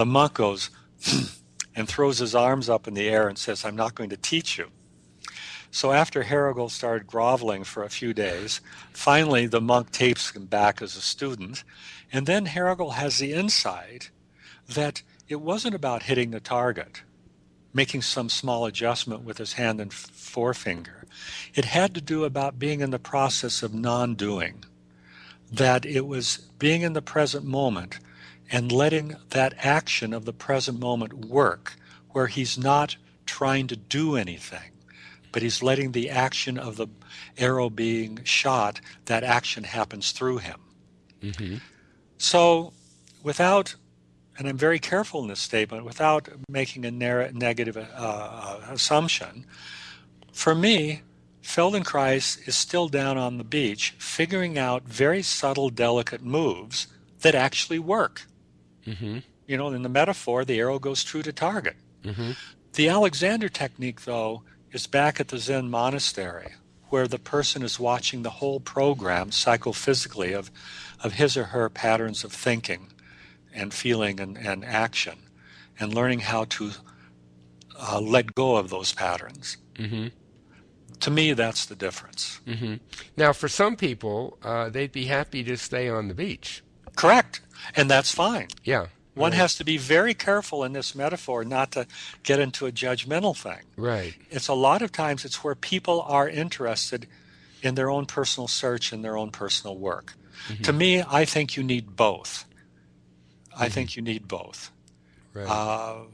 The 0.00 0.06
monk 0.06 0.32
goes 0.32 0.70
and 1.76 1.86
throws 1.86 2.20
his 2.20 2.34
arms 2.34 2.70
up 2.70 2.88
in 2.88 2.94
the 2.94 3.06
air 3.06 3.28
and 3.28 3.36
says, 3.36 3.66
I'm 3.66 3.76
not 3.76 3.94
going 3.94 4.08
to 4.08 4.16
teach 4.16 4.56
you. 4.56 4.68
So 5.70 5.92
after 5.92 6.24
Herrigel 6.24 6.70
started 6.70 7.06
groveling 7.06 7.64
for 7.64 7.82
a 7.82 7.90
few 7.90 8.14
days, 8.14 8.62
finally 8.94 9.46
the 9.46 9.60
monk 9.60 9.90
takes 9.90 10.34
him 10.34 10.46
back 10.46 10.80
as 10.80 10.96
a 10.96 11.02
student. 11.02 11.64
And 12.10 12.24
then 12.24 12.46
Herrigel 12.46 12.94
has 12.94 13.18
the 13.18 13.34
insight 13.34 14.08
that 14.66 15.02
it 15.28 15.42
wasn't 15.42 15.74
about 15.74 16.04
hitting 16.04 16.30
the 16.30 16.40
target 16.40 17.02
making 17.74 18.00
some 18.00 18.30
small 18.30 18.64
adjustment 18.64 19.22
with 19.22 19.36
his 19.36 19.52
hand 19.52 19.82
and 19.82 19.92
forefinger. 19.92 21.04
It 21.54 21.66
had 21.66 21.94
to 21.94 22.00
do 22.00 22.24
about 22.24 22.58
being 22.58 22.80
in 22.80 22.88
the 22.88 22.98
process 22.98 23.62
of 23.62 23.74
non-doing. 23.74 24.64
That 25.52 25.84
it 25.84 26.06
was 26.06 26.38
being 26.58 26.80
in 26.80 26.94
the 26.94 27.02
present 27.02 27.44
moment 27.44 27.98
and 28.50 28.72
letting 28.72 29.16
that 29.30 29.54
action 29.58 30.12
of 30.12 30.24
the 30.24 30.32
present 30.32 30.78
moment 30.78 31.26
work, 31.26 31.76
where 32.10 32.26
he's 32.26 32.58
not 32.58 32.96
trying 33.26 33.66
to 33.68 33.76
do 33.76 34.16
anything, 34.16 34.72
but 35.32 35.42
he's 35.42 35.62
letting 35.62 35.92
the 35.92 36.10
action 36.10 36.58
of 36.58 36.76
the 36.76 36.88
arrow 37.38 37.70
being 37.70 38.20
shot, 38.24 38.80
that 39.04 39.22
action 39.22 39.64
happens 39.64 40.12
through 40.12 40.38
him. 40.38 40.60
Mm-hmm. 41.22 41.56
So, 42.18 42.72
without 43.22 43.76
and 44.40 44.48
I'm 44.48 44.56
very 44.56 44.78
careful 44.78 45.20
in 45.20 45.28
this 45.28 45.38
statement 45.38 45.84
without 45.84 46.26
making 46.48 46.86
a 46.86 46.90
negative 46.90 47.76
uh, 47.76 47.80
uh, 47.94 48.60
assumption. 48.70 49.44
For 50.32 50.54
me, 50.54 51.02
Feldenkrais 51.42 52.48
is 52.48 52.56
still 52.56 52.88
down 52.88 53.18
on 53.18 53.36
the 53.36 53.44
beach 53.44 53.94
figuring 53.98 54.56
out 54.56 54.84
very 54.84 55.20
subtle, 55.20 55.68
delicate 55.68 56.22
moves 56.22 56.86
that 57.20 57.34
actually 57.34 57.78
work. 57.78 58.22
Mm-hmm. 58.86 59.18
You 59.46 59.56
know, 59.56 59.68
in 59.68 59.82
the 59.82 59.88
metaphor, 59.88 60.44
the 60.44 60.58
arrow 60.58 60.78
goes 60.78 61.02
true 61.02 61.22
to 61.22 61.32
target. 61.32 61.76
Mm-hmm. 62.04 62.32
The 62.74 62.88
Alexander 62.88 63.48
technique, 63.48 64.04
though, 64.04 64.42
is 64.72 64.86
back 64.86 65.20
at 65.20 65.28
the 65.28 65.38
Zen 65.38 65.70
monastery 65.70 66.54
where 66.90 67.08
the 67.08 67.18
person 67.18 67.62
is 67.62 67.80
watching 67.80 68.22
the 68.22 68.30
whole 68.30 68.60
program 68.60 69.30
psychophysically 69.30 70.36
of, 70.36 70.50
of 71.02 71.14
his 71.14 71.36
or 71.36 71.44
her 71.44 71.68
patterns 71.68 72.24
of 72.24 72.32
thinking 72.32 72.92
and 73.54 73.72
feeling 73.72 74.20
and, 74.20 74.36
and 74.36 74.64
action 74.64 75.18
and 75.78 75.94
learning 75.94 76.20
how 76.20 76.44
to 76.44 76.72
uh, 77.78 78.00
let 78.00 78.34
go 78.34 78.56
of 78.56 78.70
those 78.70 78.92
patterns. 78.92 79.56
Mm-hmm. 79.74 80.08
To 81.00 81.10
me, 81.10 81.32
that's 81.32 81.64
the 81.64 81.76
difference. 81.76 82.40
Mm-hmm. 82.46 82.74
Now, 83.16 83.32
for 83.32 83.48
some 83.48 83.76
people, 83.76 84.36
uh, 84.42 84.68
they'd 84.68 84.92
be 84.92 85.06
happy 85.06 85.42
to 85.44 85.56
stay 85.56 85.88
on 85.88 86.08
the 86.08 86.14
beach. 86.14 86.62
Correct. 86.96 87.40
And 87.76 87.90
that's 87.90 88.12
fine. 88.12 88.48
Yeah. 88.64 88.86
One 89.14 89.32
right. 89.32 89.38
has 89.38 89.56
to 89.56 89.64
be 89.64 89.76
very 89.76 90.14
careful 90.14 90.64
in 90.64 90.72
this 90.72 90.94
metaphor 90.94 91.44
not 91.44 91.72
to 91.72 91.86
get 92.22 92.38
into 92.38 92.66
a 92.66 92.72
judgmental 92.72 93.36
thing. 93.36 93.62
Right. 93.76 94.14
It's 94.30 94.48
a 94.48 94.54
lot 94.54 94.82
of 94.82 94.92
times 94.92 95.24
it's 95.24 95.42
where 95.42 95.54
people 95.54 96.02
are 96.02 96.28
interested 96.28 97.06
in 97.62 97.74
their 97.74 97.90
own 97.90 98.06
personal 98.06 98.48
search 98.48 98.92
and 98.92 99.04
their 99.04 99.18
own 99.18 99.30
personal 99.30 99.76
work. 99.76 100.14
Mm-hmm. 100.48 100.62
To 100.62 100.72
me, 100.72 101.02
I 101.02 101.24
think 101.24 101.56
you 101.56 101.62
need 101.62 101.96
both. 101.96 102.46
I 103.54 103.64
mm-hmm. 103.64 103.74
think 103.74 103.96
you 103.96 104.02
need 104.02 104.28
both. 104.28 104.70
Right. 105.34 105.46
Uh, 105.46 106.04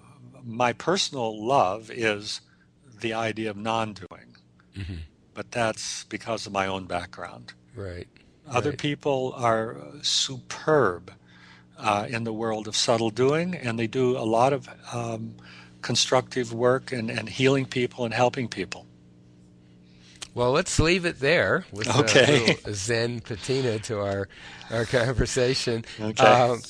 my 0.44 0.72
personal 0.72 1.44
love 1.44 1.90
is 1.90 2.40
the 3.00 3.12
idea 3.12 3.50
of 3.50 3.56
non-doing, 3.56 4.36
mm-hmm. 4.76 4.94
but 5.34 5.50
that's 5.52 6.04
because 6.04 6.46
of 6.46 6.52
my 6.52 6.66
own 6.66 6.86
background. 6.86 7.52
Right. 7.74 8.08
Other 8.48 8.70
right. 8.70 8.78
people 8.78 9.34
are 9.36 9.76
superb 10.02 11.12
uh, 11.78 12.06
in 12.08 12.24
the 12.24 12.32
world 12.32 12.68
of 12.68 12.76
subtle 12.76 13.10
doing, 13.10 13.54
and 13.54 13.78
they 13.78 13.86
do 13.86 14.16
a 14.16 14.24
lot 14.24 14.52
of 14.52 14.68
um, 14.92 15.34
constructive 15.82 16.52
work 16.52 16.92
and, 16.92 17.10
and 17.10 17.28
healing 17.28 17.66
people 17.66 18.04
and 18.04 18.14
helping 18.14 18.48
people. 18.48 18.86
Well, 20.34 20.52
let's 20.52 20.78
leave 20.78 21.06
it 21.06 21.20
there 21.20 21.64
with 21.72 21.88
okay. 21.88 22.56
a 22.66 22.74
Zen 22.74 23.20
patina 23.20 23.78
to 23.80 24.00
our 24.00 24.28
our 24.70 24.84
conversation. 24.84 25.84
Okay. 25.98 26.22
Um, 26.22 26.60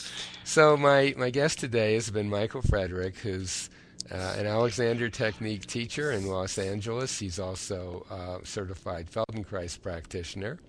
so 0.44 0.76
my, 0.76 1.12
my 1.16 1.30
guest 1.30 1.58
today 1.58 1.94
has 1.94 2.08
been 2.08 2.30
Michael 2.30 2.62
Frederick, 2.62 3.16
who's 3.16 3.68
uh, 4.12 4.36
an 4.38 4.46
Alexander 4.46 5.08
Technique 5.08 5.66
teacher 5.66 6.12
in 6.12 6.28
Los 6.28 6.56
Angeles. 6.56 7.18
He's 7.18 7.40
also 7.40 8.06
a 8.08 8.46
certified 8.46 9.10
Feldenkrais 9.10 9.82
practitioner. 9.82 10.60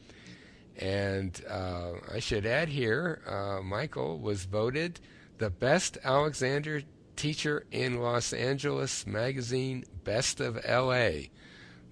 And 0.78 1.40
uh, 1.50 1.94
I 2.14 2.20
should 2.20 2.46
add 2.46 2.70
here, 2.70 3.22
uh, 3.28 3.62
Michael 3.62 4.20
was 4.20 4.46
voted 4.46 5.00
the 5.38 5.50
best 5.50 5.98
Alexander 6.04 6.84
teacher 7.16 7.66
in 7.72 8.00
Los 8.00 8.32
Angeles 8.32 9.06
magazine, 9.06 9.86
Best 10.04 10.40
of 10.40 10.56
LA. 10.68 11.28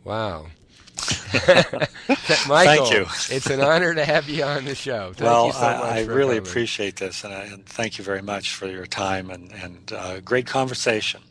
Wow. 0.04 0.48
Michael, 2.48 2.86
thank 2.86 2.94
you. 2.94 3.06
it's 3.30 3.50
an 3.50 3.60
honor 3.60 3.94
to 3.94 4.06
have 4.06 4.30
you 4.30 4.44
on 4.44 4.66
the 4.66 4.76
show. 4.76 5.12
Thank 5.14 5.30
well, 5.30 5.52
so 5.52 5.60
I, 5.60 5.98
I 5.98 6.02
really 6.04 6.38
coming. 6.38 6.50
appreciate 6.50 6.96
this, 6.96 7.24
and, 7.24 7.34
I, 7.34 7.42
and, 7.44 7.66
thank 7.66 7.98
you 7.98 8.04
very 8.04 8.22
much 8.22 8.56
for 8.56 8.68
your 8.68 8.86
time 8.86 9.30
and, 9.30 9.52
and 9.52 9.92
uh, 9.92 10.20
great 10.22 10.48
conversation. 10.48 11.22